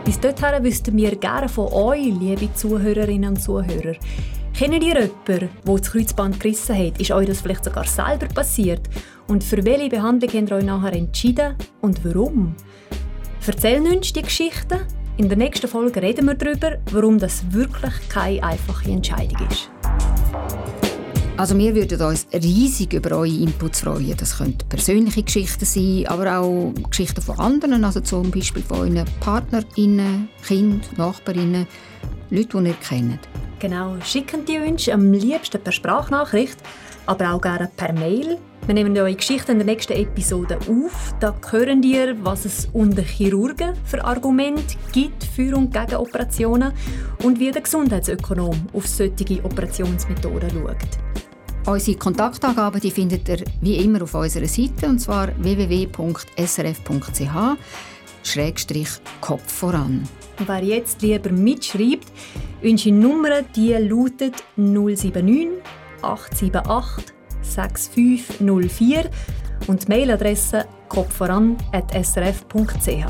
Bis 0.06 0.18
dorthin 0.22 0.64
wüssten 0.64 0.96
wir 0.96 1.18
gerne 1.18 1.50
von 1.50 1.68
euch, 1.74 2.06
liebe 2.18 2.54
Zuhörerinnen 2.54 3.32
und 3.32 3.42
Zuhörer. 3.42 3.98
Kennt 4.54 4.74
ihr 4.74 4.82
jemanden, 4.82 5.12
der 5.28 5.50
das 5.66 5.92
Kreuzband 5.92 6.40
gerissen 6.40 6.78
hat? 6.78 6.98
Ist 6.98 7.12
euch 7.12 7.28
das 7.28 7.42
vielleicht 7.42 7.66
sogar 7.66 7.86
selber 7.86 8.28
passiert? 8.28 8.88
Und 9.28 9.44
für 9.44 9.66
welche 9.66 9.90
Behandlung 9.90 10.32
habt 10.32 10.50
ihr 10.50 10.56
euch 10.56 10.64
nachher 10.64 10.94
entschieden 10.94 11.58
und 11.82 12.06
warum? 12.06 12.56
Erzählt 13.46 13.86
uns 13.86 14.14
die 14.14 14.22
Geschichten. 14.22 14.80
In 15.17 15.30
der 15.30 15.38
nächsten 15.38 15.67
Folge 15.67 15.99
reden 15.99 16.27
wir 16.27 16.36
darüber, 16.36 16.77
warum 16.91 17.17
das 17.17 17.51
wirklich 17.51 17.93
keine 18.08 18.43
einfache 18.43 18.91
Entscheidung 18.91 19.47
ist. 19.49 19.71
Also 21.38 21.58
wir 21.58 21.73
würden 21.73 21.99
uns 22.01 22.27
riesig 22.32 22.93
über 22.93 23.17
eure 23.17 23.27
Inputs 23.27 23.80
freuen. 23.80 24.15
Das 24.15 24.38
können 24.38 24.60
persönliche 24.69 25.23
Geschichten 25.23 25.65
sein, 25.65 26.06
aber 26.08 26.39
auch 26.39 26.71
Geschichten 26.91 27.21
von 27.23 27.39
anderen, 27.39 27.84
also 27.84 27.99
zum 28.01 28.30
Beispiel 28.30 28.62
von 28.62 28.77
euren 28.77 29.06
PartnerInnen, 29.19 30.30
Kind, 30.45 30.95
Nachbarinnen, 30.99 31.65
Leute, 32.30 32.62
die 32.62 32.67
ihr 32.67 32.75
kennt. 32.88 33.19
Genau, 33.58 33.95
schicken 34.03 34.45
die 34.45 34.60
uns 34.60 34.88
am 34.88 35.13
liebsten 35.13 35.60
per 35.60 35.71
Sprachnachricht, 35.71 36.58
aber 37.08 37.34
auch 37.34 37.41
gerne 37.41 37.70
per 37.76 37.93
Mail. 37.93 38.38
Wir 38.65 38.74
nehmen 38.74 38.98
eure 38.98 39.15
Geschichte 39.15 39.54
in 39.54 39.60
der 39.60 39.65
nächsten 39.65 39.93
Episode 39.93 40.60
auf. 40.70 41.15
Da 41.20 41.34
hören 41.50 41.82
ihr, 41.84 42.15
was 42.24 42.46
es 42.46 42.67
unter 42.74 43.02
Chirurgen 43.02 43.74
für 43.86 44.04
Argumente 44.04 44.76
gibt 44.91 45.24
für 45.24 45.56
und 45.56 45.72
gegen 45.74 45.96
Operationen 45.96 46.74
und 47.24 47.39
wie 47.39 47.50
der 47.50 47.62
Gesundheitsökonom 47.62 48.67
auf 48.74 48.86
solche 48.86 49.43
Operationsmethoden 49.43 50.50
schaut. 50.52 50.88
Unsere 51.65 51.98
Kontaktangaben 51.98 52.82
die 52.82 52.91
findet 52.91 53.28
ihr 53.30 53.43
wie 53.62 53.78
immer 53.78 54.02
auf 54.04 54.13
unserer 54.13 54.48
Seite, 54.48 54.88
und 54.88 55.00
zwar 55.00 55.30
www.srf.ch 55.38 57.28
Schrägstrich 58.24 58.89
Kopf 59.22 59.50
voran. 59.50 60.04
Und 60.39 60.48
wer 60.48 60.63
jetzt 60.63 61.02
lieber 61.02 61.30
mitschreibt, 61.32 62.08
unsere 62.62 62.96
Nummer 62.96 63.41
die 63.41 63.74
lautet 63.74 64.43
079 64.58 65.13
878 66.02 67.14
6504 67.42 69.10
und 69.68 69.84
die 69.84 69.88
Mailadresse 69.88 70.66
kopfvoran.srf.ch. 70.90 73.06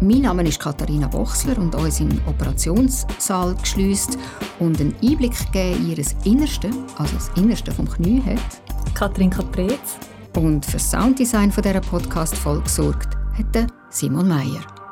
Mein 0.00 0.22
Name 0.22 0.42
ist 0.42 0.60
Katharina 0.60 1.06
Bochsler 1.06 1.56
und 1.58 1.74
uns 1.74 2.00
im 2.00 2.20
Operationssaal 2.26 3.54
geschliesst 3.54 4.18
und 4.58 4.80
einen 4.80 4.94
Einblick 5.02 5.52
gegeben 5.52 5.92
in 5.92 5.96
ihr 5.96 6.04
Innerste, 6.24 6.70
also 6.98 7.14
das 7.14 7.30
Innerste 7.36 7.72
vom 7.72 7.88
Knie 7.88 8.22
hat. 8.22 8.94
Katrin 8.94 9.30
Caprez. 9.30 9.98
Und 10.36 10.66
für 10.66 10.72
das 10.72 10.90
Sounddesign 10.90 11.50
dieser 11.50 11.80
Podcast-Folge 11.80 12.64
gesorgt 12.64 13.16
hat 13.38 13.66
Simon 13.88 14.28
Meyer. 14.28 14.83